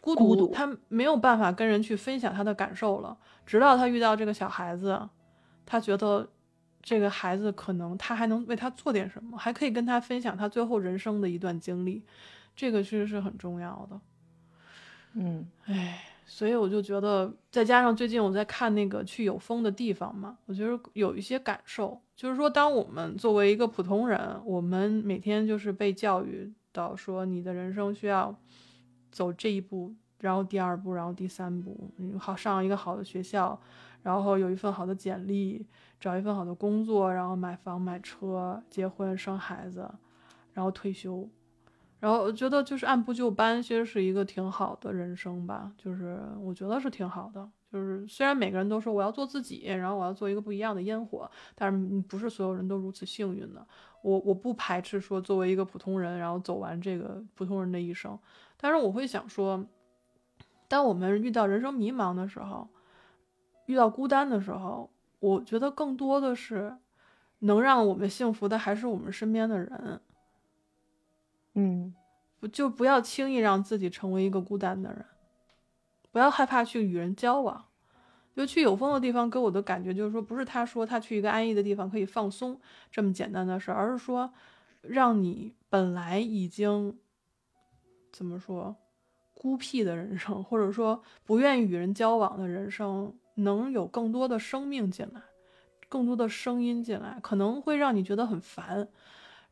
[0.00, 3.16] 孤孤独他没有办法跟人去分享他的感受了。
[3.44, 5.08] 直到他遇到这个小孩子，
[5.66, 6.28] 他觉得
[6.80, 12.04] 这个孩子可能他还能为他做点什么，还可以跟他分享他最后人生的一段经历，
[12.54, 14.00] 这个其实是很重要的。
[15.14, 28.34] 嗯唉，所以我就觉得，再加上最近我在看那个去有风的地方嘛，我觉得有一些感受，就是说，当我们作为一个普通人，我们每天就是被教育到说，你的人生需要
[29.10, 33.60] 走这一步，然后第二步，然后第三步，好上一个好的学校，
[34.02, 35.66] 然后有一份好的简历，
[36.00, 39.90] 找一份好的工作，然后买房买车，结婚生孩子，
[40.54, 41.28] 然后退休。
[42.02, 47.48] 然后我觉得就是按部就班，其实是一个挺好的人生吧，就是我觉得是挺好的。
[47.72, 53.64] 就是虽然每个人都说我要做自己，然后我要做一个不一样的烟火，但是不是所有人都如此幸运的。
[54.02, 58.18] 我我不排斥说作为一个普通人，然后走完这个普通人的一生，
[58.56, 59.64] 但是我会想说，
[60.66, 62.68] 当我们遇到人生迷茫的时候，
[63.66, 64.90] 遇到孤单的时候，
[65.20, 66.76] 我觉得更多的是
[67.38, 70.00] 能让我们幸福的还是我们身边的人。
[71.54, 71.94] 嗯
[72.40, 75.04] 不就不要轻易让自己成为一个孤单的人，
[76.10, 77.66] 不要害怕去与人交往。
[78.34, 82.58] 就去有风的地方，给我的感觉就是说，不是他说他去一个安逸的地方可以放松
[82.90, 84.32] 这么简单的事儿，而是说，
[84.80, 86.98] 让你本来已经
[88.10, 88.74] 怎么说
[89.34, 95.20] 孤僻的人生，或者说不愿意与人交往的人生，能有更多的生命进来，
[95.90, 98.88] 更多的声音进来，可能会让你觉得很烦。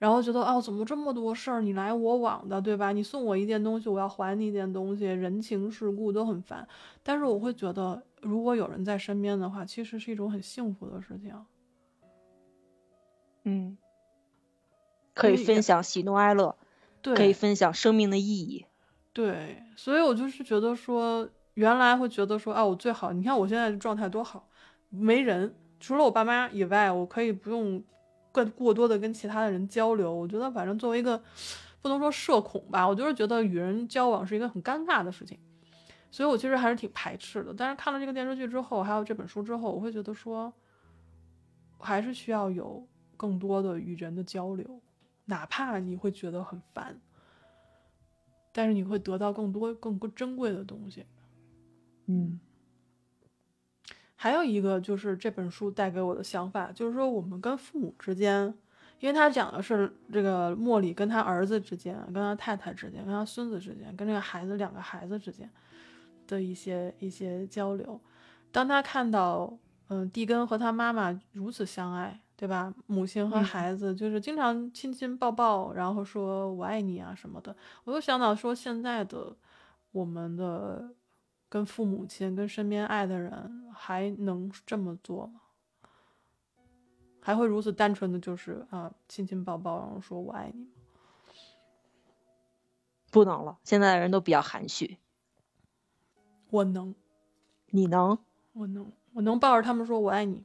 [0.00, 2.90] 然后觉得哦，怎么这么多事儿，你来我往的，对吧？
[2.90, 6.66] 你送我一件东西，我要还你一件东西，人情世故都很烦。
[7.02, 11.34] 但是我会觉得，如果有人在身边的话，其实是一种很幸福的事情。
[13.44, 13.76] 嗯，
[15.12, 16.56] 可以分享喜怒哀乐，
[17.02, 18.64] 对，可以分享生命的意义。
[19.12, 24.48] 对，所以我就是觉得说，原来会觉得说，啊，我最好，你看我现在的状态多好，
[24.88, 27.82] 没人，除了我爸妈以外，我可以不用
[28.32, 30.14] 更过多的跟其他的人交流。
[30.14, 31.22] 我觉得反正作为一个
[31.82, 35.38] 不能说社恐吧，我就是觉得与人交往是一个很尴尬的事情，
[36.10, 37.54] 所以我其实还是挺排斥的。
[37.56, 40.52] 但是看了这个电视剧之后，还有这本书之后，我会觉得说，
[41.78, 44.80] 还是需要有更多的与人的交流，
[45.24, 47.00] 哪怕你会觉得很烦。
[48.52, 51.06] 但是你会得到更多更珍贵的东西。
[52.06, 52.40] 嗯
[54.22, 58.52] 还有一个就是这本书带给我的想法，就是说我们跟父母之间，
[58.98, 65.48] 因为他讲的是这个莫里跟他儿子之间、跟他太太之间、跟他孙子之间、跟这个孩子两个孩子之间
[66.26, 67.98] 的一些一些交流。
[68.52, 69.56] 当他看到，
[69.88, 72.74] 嗯，蒂根和他妈妈如此相爱，对吧？
[72.84, 79.34] 母亲和嗯孩子就是经常亲亲抱抱，然后说我爱你啊什么的，我就想到说现在的
[79.92, 80.90] 我们的
[81.50, 85.42] 跟父母亲、跟身边爱的人还能这么做吗？
[87.20, 90.70] 还会如此单纯的就是啊亲亲抱抱，然后说我爱你吗？
[93.10, 94.96] 不能了，现在的人都比较含蓄。
[96.48, 96.94] 我能，
[97.70, 98.18] 你能？
[98.52, 100.44] 我能，我能抱着他们说我爱你，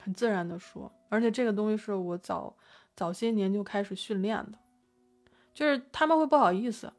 [0.00, 2.54] 很自然的说，而且这个东西是我早
[2.94, 4.58] 早些年就开始训练的，
[5.54, 6.92] 就是他们会不好意思，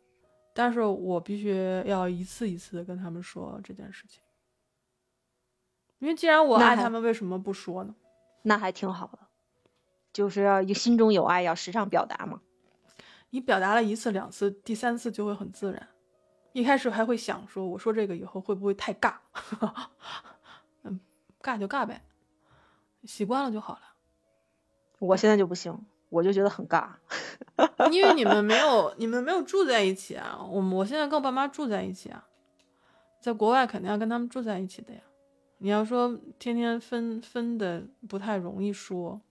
[0.57, 4.23] 但是我必须要一次一次的跟他们说这件事情，
[5.99, 7.93] 因为既然我爱他们，为什么不说呢？
[8.41, 9.19] 那还挺好的，
[10.11, 12.41] 就是要心中有爱，要时常表达嘛。
[13.29, 15.89] 你表达了一次两次，第三次就会很自然。
[16.53, 19.17] 一开始还会想说，我说这个以后会不会太尬？
[20.81, 20.99] 嗯，
[21.39, 22.01] 尬就尬呗，
[23.03, 23.81] 习惯了就好了。
[24.97, 26.89] 我现在就不行，我就觉得很尬。
[27.91, 30.39] 因为你们没有，你们没有住在一起啊。
[30.41, 32.27] 我我现在跟我爸妈住在一起啊，
[33.19, 35.01] 在国外肯定要跟他们住在一起的呀。
[35.59, 39.21] 你要说天天分分的不太容易说。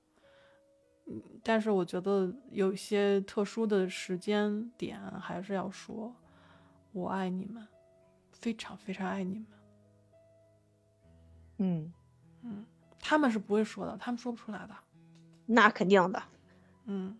[1.45, 6.13] 但是我觉得有一些特殊的时间点还是要说，
[6.91, 7.65] 我爱你们，
[8.33, 9.47] 非常非常爱你们。
[11.59, 11.93] 嗯
[12.43, 12.67] 嗯，
[12.99, 14.75] 他们是不会说的，他们说不出来的。
[15.47, 16.21] 那肯定的。
[16.87, 17.17] 嗯，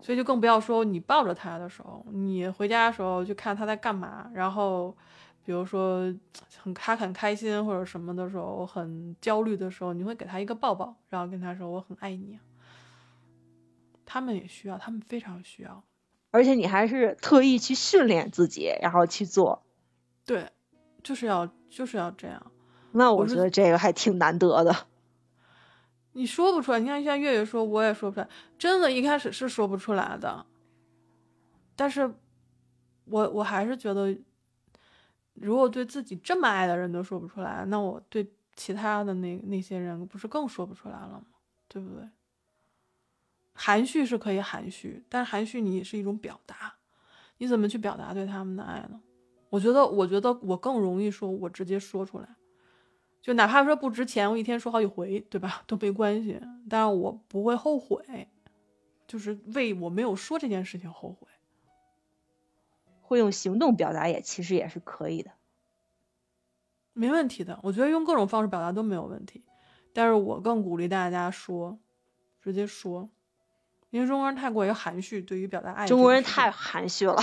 [0.00, 4.96] 所以就更不要说你抱着他的时候，你回家的时候就看他在干嘛，然后
[5.44, 6.12] 比如说
[6.58, 12.38] 很他很开心或者什么的时候，很焦虑的时候，你会给他一个抱抱，然后跟他说我很爱你。
[14.08, 15.82] 他们也需要，他们非常需要，
[16.30, 19.64] 而且你还是特意去训练自己，然后去做，
[20.24, 20.48] 对，
[21.02, 22.40] 就是要就是要这样。
[22.92, 24.74] 那我觉得这个还挺难得的。
[26.16, 30.46] 你说不出来，你看像月月说，我也说不出来，真的，一开始是说不出来的。
[31.76, 32.10] 但是，
[33.04, 34.16] 我我还是觉得，
[35.34, 41.26] 如果对自己这么爱的人都说不出来，那我对其他的那那些人不是更说不出来了吗？
[41.68, 42.08] 对不对？
[43.52, 46.76] 含蓄是可以含蓄，但是含蓄你也是一种表达，
[47.36, 49.00] 你怎么去表达对他们的爱呢？
[49.50, 52.36] 我觉得，我觉得我更容易说，我直接说出来，
[53.26, 55.64] 就哪怕说不值钱，我一天说好几回，对吧？
[55.66, 58.28] 都没关系，但是我不会后悔，
[59.08, 61.26] 就是为我没有说这件事情后悔。
[63.00, 65.32] 会用行动表达也其实也是可以的，
[66.92, 67.58] 没问题的。
[67.64, 69.42] 我觉得用各种方式表达都没有问题，
[69.92, 71.80] 但是我更鼓励大家说，
[72.40, 73.10] 直接说。
[73.90, 77.16] 因为中国人太过于含蓄，对于表达爱，中国人太含蓄了。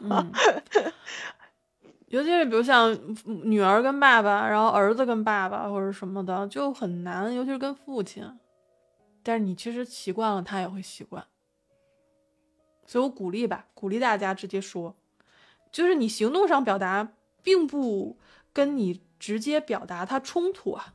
[0.00, 0.32] 嗯，
[2.08, 8.38] 尤其是比如像女儿跟爸爸，然后儿子跟爸爸或者什么的，就很难，尤其是跟父亲。
[9.22, 11.26] 但是你其实习惯了，他也会习惯。
[12.86, 14.96] 所以我鼓励吧，鼓励大家直接说，
[15.70, 18.16] 就是你行动上表达，并不
[18.54, 20.94] 跟你直接表达它冲突啊，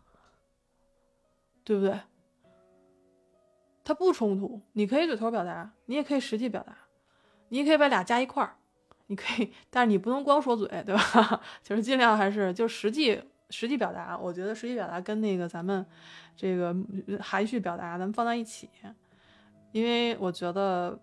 [1.63, 1.99] 对不对？
[3.83, 6.75] 它不冲突，你可以嘴头表达，你也可以实际表达，
[7.49, 8.57] 你也可以把俩加一块儿，
[9.07, 11.41] 你可以，但是你不能光说嘴，对吧？
[11.61, 14.17] 就是尽量还是就实际实际表达。
[14.17, 15.85] 我觉得实际表达跟那个咱们
[16.35, 16.75] 这个
[17.21, 18.69] 含蓄表达，咱们放在一起，
[19.71, 20.99] 因为我觉得，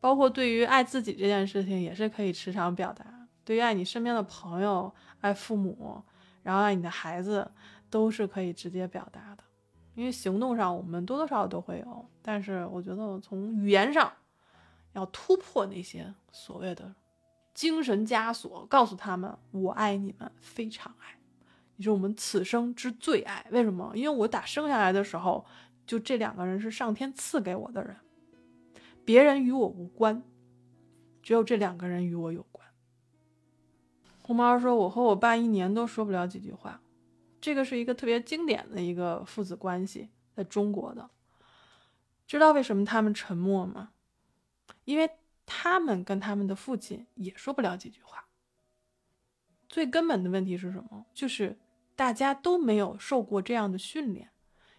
[0.00, 3.04] 包括对于爱自己这件事情，也是可以时常表达；
[3.44, 6.02] 对于爱你身边的朋友、爱父母，
[6.42, 7.50] 然后爱你的孩子，
[7.90, 9.44] 都是可以直接表达的。
[9.94, 14.10] 因为行动上我们多多少少都会有，但是我觉得从语言上
[14.94, 16.90] 要突破那些所谓的
[17.54, 21.18] 精神枷锁，告诉他们我爱你们，非常爱，
[21.76, 23.46] 你是我们此生之最爱。
[23.50, 23.92] 为什么？
[23.94, 25.44] 因为我打生下来的时候，
[25.86, 27.96] 就这两个人是上天赐给我的人，
[29.04, 30.22] 别人与我无关，
[31.22, 32.66] 只有这两个人与我有关。
[34.22, 36.80] 红毛说：“我和我爸一年都说不了几句话。”
[37.40, 41.10] 这个是一个特别经典的一个父子关系，在中国的，
[42.24, 43.90] 知道为什么他们沉默吗？
[44.84, 45.10] 因为
[45.46, 48.26] 他们跟他们的父亲也说不了几句话。
[49.68, 51.06] 最根本的问题是什么？
[51.14, 51.58] 就是
[51.96, 54.30] 大家都没有受过这样的训练，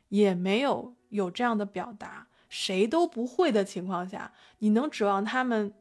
[0.10, 5.74] 也没有有这样的表达，谁都不会的情况下，你能指望他们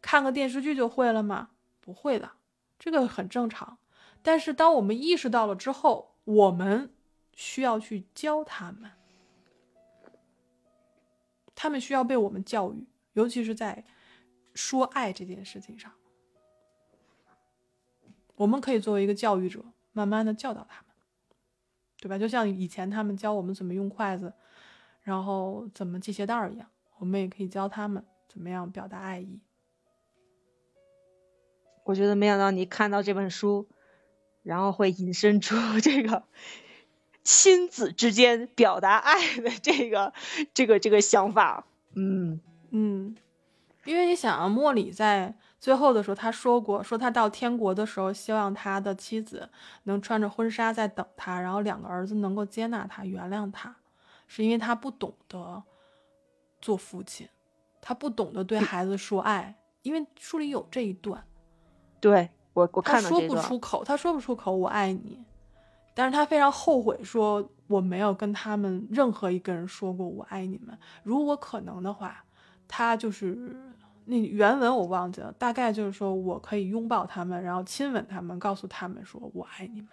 [0.00, 1.50] 看个电视剧就会了吗？
[1.80, 2.30] 不会的，
[2.78, 3.78] 这个很正常。
[4.22, 6.94] 但是当我们意识到了之后，我们
[7.34, 8.90] 需要去教他们，
[11.54, 13.84] 他们需要被我们教育，尤其是在
[14.54, 15.92] 说爱这件事情上，
[18.36, 20.94] 我们可以作为一个教育者，慢慢的教导他们，
[21.98, 22.18] 对吧？
[22.18, 24.32] 就像以前他们教我们怎么用筷子，
[25.02, 29.40] 然后怎么系鞋带儿一样，我们也可以教他们怎么样表达爱意。
[31.84, 33.68] 我觉得没想到你看到这本书。
[34.42, 36.24] 然后会引申出 这个
[37.22, 40.14] 亲子之间表达爱的这个
[40.54, 42.40] 这个这个想法，嗯
[42.70, 43.16] 嗯，
[43.90, 49.50] 因为你想啊，莫里在最后的时候，他说过，说他到天国的时候，希望他的妻子
[49.82, 53.74] 能穿着婚纱在等他，然后两个儿子能够接纳他、原谅他，
[54.28, 55.60] 是因为他不懂得
[56.60, 57.28] 做父亲，
[57.80, 61.24] 他不懂得对孩子说爱，因为书里有这一段。
[61.98, 65.20] 对我，我他说看到这段，不出口，他说不出口“我爱你”，
[65.94, 70.78] 但是他非常后悔，说我没有跟他们任何一个人说过“我爱你们”。
[71.02, 72.24] 如果可能的话，
[72.72, 73.36] 他就是
[74.04, 79.90] 那原文我忘记了，大概就是说我可以拥抱他们，然后亲吻他们，告诉他们说我爱你们。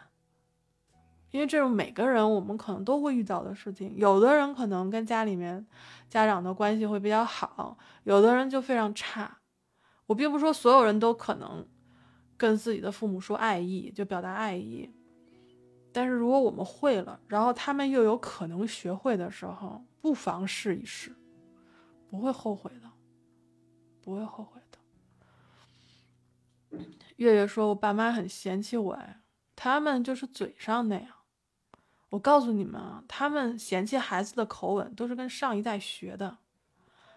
[1.32, 5.66] 因为这种每个人我们可能都会遇到的事情，有的人可能跟家里面
[6.08, 9.40] 家长的关系会比较好，有的人就非常差。
[10.06, 11.68] 我并不说所有人都可能
[12.38, 14.90] 跟自己的父母说爱意，就表达爱意。
[15.92, 21.14] 但是如果我们会了，然后他们又有可能学会的时候，不妨试一试，
[22.10, 22.92] 不会后悔的，
[24.02, 24.78] 不会后悔的。
[27.18, 29.22] 月月说：“我爸妈很嫌弃我，哎，
[29.56, 31.12] 他们就是嘴上那样。
[32.10, 36.38] 我告诉你们啊，他们嫌弃孩子的口吻都是跟上一代学的，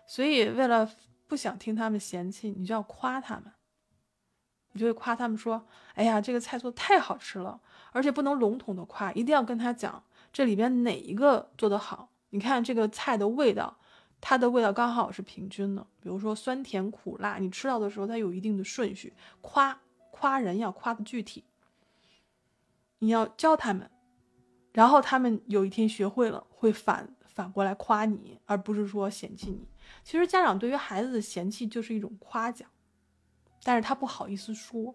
[0.07, 0.91] 所以为了
[1.27, 3.53] 不想听他们嫌弃，你就要夸他们。”
[4.73, 7.61] 你就会夸他们说：“哎呀，这个菜做的太好吃了！”
[7.91, 12.13] 而且不能笼统的夸，一定要跟他讲这里边哪一个做得好。
[12.29, 13.80] 你看这个菜的味道，
[14.21, 15.87] 它的味道刚好是平均的。
[16.01, 19.13] 比如说酸甜苦辣，你吃到的时候它有一定的顺序。
[19.41, 21.45] 夸夸人要夸的具体，
[22.99, 23.91] 你要教他们，
[24.73, 29.67] 然后他们有一天学会了，会反反过来夸你，而不是说嫌弃你。
[30.05, 32.69] 其实家长对于孩子的嫌弃就是一种夸奖。
[33.63, 34.95] 但是他不好意思说，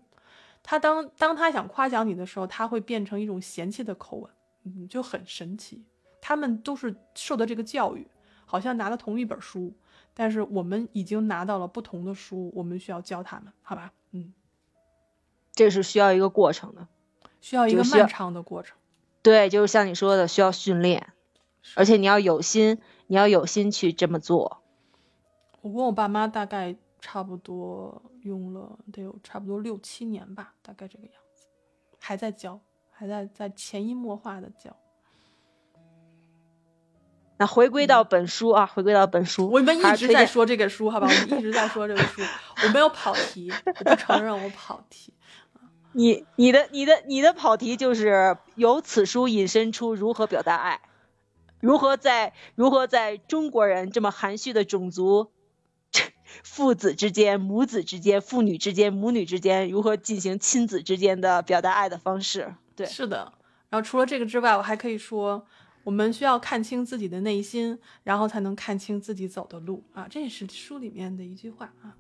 [0.64, 4.32] 他当当他想夸奖你的时候，他会变成一种嫌弃的口吻，
[4.64, 5.86] 嗯，就很神奇。
[6.20, 8.08] 他们都是受的这个教育，
[8.46, 9.74] 好像拿了同一本书，
[10.14, 13.92] 但是我们已经拿到了不同的书，我们需要教他们，好吧？
[14.12, 14.34] 嗯，
[15.52, 16.88] 这是需要一个过程的，
[17.42, 18.78] 需要一个漫长的过程。
[19.22, 21.14] 对，就是像你说的，需要训练，
[21.76, 24.62] 而且你要有心，你要有心去这么做。
[25.62, 31.48] 我跟我爸妈大概差不多用了得有差不多六七年吧，大概这个样子，
[32.00, 34.76] 还在教，还在在潜移默化的教。
[37.38, 41.08] 那回归到本书啊，回归到本书，我们一直在说这个书，好吧？
[41.08, 42.22] 我们一直在说这个书，
[42.64, 45.14] 我没有跑题，我不承认我跑题。
[45.92, 50.82] 你你的你的你的跑题就是由此书引申出如何表达爱，
[51.60, 55.32] 如何在如何在中国人这么含蓄的种族，
[56.44, 62.56] 父子之间、母子之间、父女之间、母女之间，如何进行亲子之间的表达爱的方式。
[62.76, 63.32] 对，是的。
[63.70, 65.48] 然后除了这个之外，我还可以说，
[65.86, 70.08] 我们需要看清自己的内心，然后才能看清自己走的路啊。
[70.10, 71.96] 这也是书里面的一句话啊。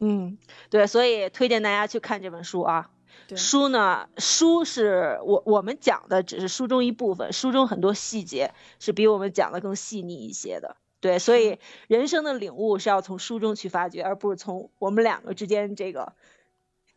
[0.00, 0.36] 嗯，
[0.68, 2.90] 对，所以推荐大家去看这本书啊。
[3.36, 10.76] 书呢，书是我我们讲的只是书中一部分，书中很多细节是比我们讲的更细腻一些的。
[11.00, 16.12] 对，所以人生的领悟是要从书中去发掘，而不是从我们两个之间这个我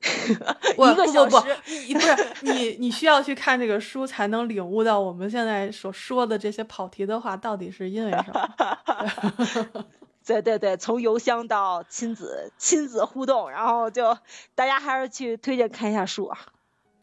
[0.73, 1.53] 一个小不不时。
[1.53, 9.85] 不，你不是你，你需要去看这个书，才能领悟到我们现在所说的这些跑题的话到底是因为什么。
[10.25, 14.17] 对对对，从邮箱到亲子亲子互动，然后就
[14.55, 16.37] 大家还是去推荐看一下书啊。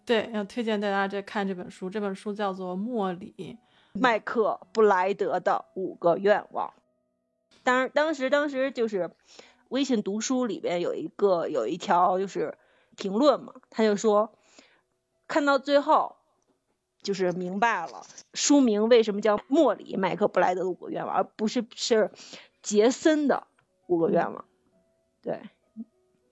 [0.05, 3.35] 对，要推荐大家这看这本书，这本书叫做《莫里》。
[3.95, 6.73] 麦克布莱德的五个愿望。
[7.65, 9.11] 当当时当时就是
[9.71, 12.57] 微信读书里边有一个有一条就是
[12.99, 14.35] 评论嘛，他就说
[15.27, 16.17] 看到最后
[17.01, 18.03] 就是明白了
[18.35, 22.11] 书名为什么叫莫里麦克布莱德的五个愿望，而不是是
[22.61, 23.47] 杰森的
[23.87, 24.45] 五个愿望。
[25.23, 25.41] 对，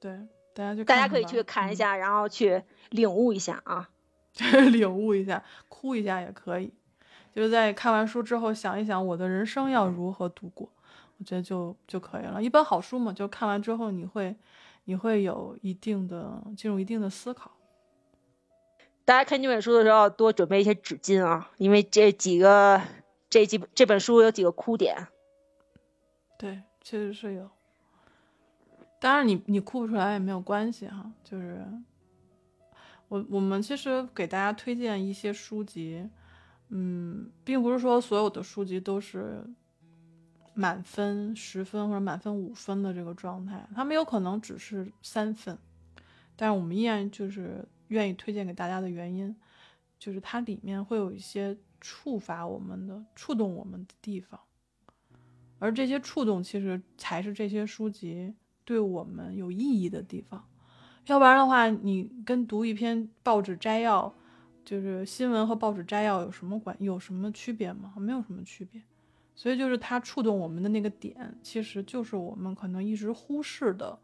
[0.00, 3.88] 对，大家就大家可以去看一嗯下，然后去领悟一下啊。
[4.70, 6.74] 领悟一下，哭一下也可以。
[7.34, 10.68] 就是在看完书之后想一想我的人生要如何度过，
[11.18, 12.42] 我觉得就就可以了。
[12.42, 14.36] 一本好书嘛，就看完之后你会
[14.86, 17.52] 你会有一定的进入一定的思考。
[19.04, 22.80] 大家看这本书的时候要多准备一些纸巾啊，因为这几个
[23.28, 25.08] 这几这本书有几个哭点。
[26.38, 27.50] 对，确实是有。
[29.00, 31.12] 当然你，你哭不出来也没有关系哈。
[31.22, 31.64] 就是
[33.08, 36.08] 我我们其实给大家推荐一些书籍，
[36.70, 39.44] 嗯，并不是说所有的书籍都是
[40.58, 45.58] 满分十分或者满分五分的这个状态，他们有可能只是三分，
[46.34, 49.36] 但是我们依然就是愿意推荐给大家的原因，
[49.98, 54.40] 就是它里面会有一些触发我们的、触动我们的地方。
[55.58, 58.34] 而这些触动，其实才是这些书籍
[58.64, 60.42] 对我们有意义的地方。
[61.06, 64.14] 要不然的话，你跟读一篇报纸摘要，
[64.64, 67.92] 就是新闻和报纸摘要有什么关有什么区别吗？
[67.98, 68.82] 没有什么区别。
[69.36, 73.96] 所以就是它触动我们的那个点，其实就是我们可能一直忽视的，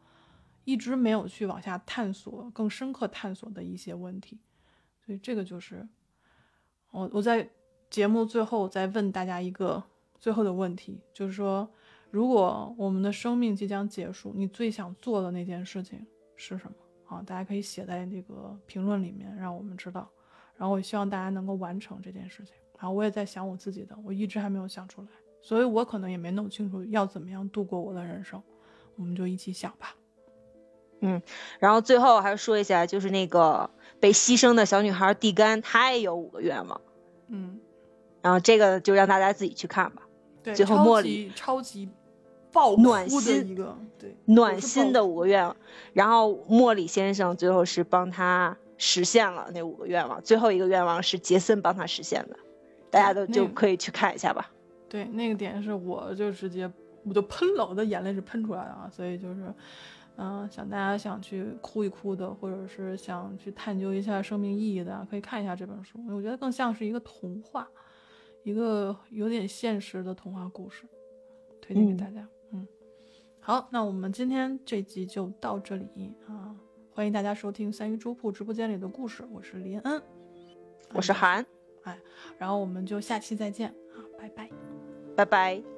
[0.64, 4.38] 一直没有去往下探索、更深刻探索的一些问题。
[5.04, 5.88] 所以这个就是
[6.90, 7.50] 我我在
[7.90, 9.82] 节目最后再问大家一个
[10.20, 11.68] 最后的问题，就是说，
[12.10, 16.06] 如果我们的生命即将结束，你最想做的那件事情
[16.36, 16.76] 是什么？
[17.06, 20.08] 啊，大家可以写在那个评论里面，让我们知道。
[20.56, 22.54] 然后我希望大家能够完成这件事情。
[22.78, 25.08] 然后我也在想我自己的，我一直还没有想出来。
[25.42, 28.42] 所以我可能也没弄清楚要怎么样度过我的人生，
[28.96, 29.96] 我们就一起想吧。
[31.00, 31.20] 嗯，
[31.58, 36.80] 然后最后还说一下，就是那个被牺牲的小女孩蒂甘，她也有五个愿望。
[37.26, 37.58] 嗯，
[38.20, 40.02] 然后这个就让大家自己去看吧。
[40.44, 41.88] 对，最后茉莉超级
[42.52, 45.56] 爆暖心一个，对，暖心的五个愿望。
[45.92, 52.36] 然后莫里先生最后是帮他实现了那五个愿望，最后一个愿望是杰森帮他实现的，
[52.92, 54.51] 大家都就可以去看一下吧。
[54.92, 56.70] 对，那个点是我就直接
[57.02, 59.54] 我就喷了，我的眼泪是喷出来的啊，所以就是，
[60.16, 65.98] 嗯，想大家想去哭一哭的，或者是想去探究一下生命意义的，可以看一下这本书。
[66.10, 67.66] 我觉得更像是一个童话，
[68.42, 70.84] 一个有点现实的童话故事，
[71.62, 72.28] 推荐给大家。
[72.52, 72.68] 嗯，
[73.40, 76.54] 好，那我们今天这集就到这里啊，
[76.94, 80.02] 欢迎大家收听三鱼粥铺直播间里的故事，我是林恩，
[80.92, 81.46] 我是韩，
[81.84, 81.98] 哎，
[82.36, 84.71] 然后我们就下期再见啊，拜拜。
[85.14, 85.71] 拜拜。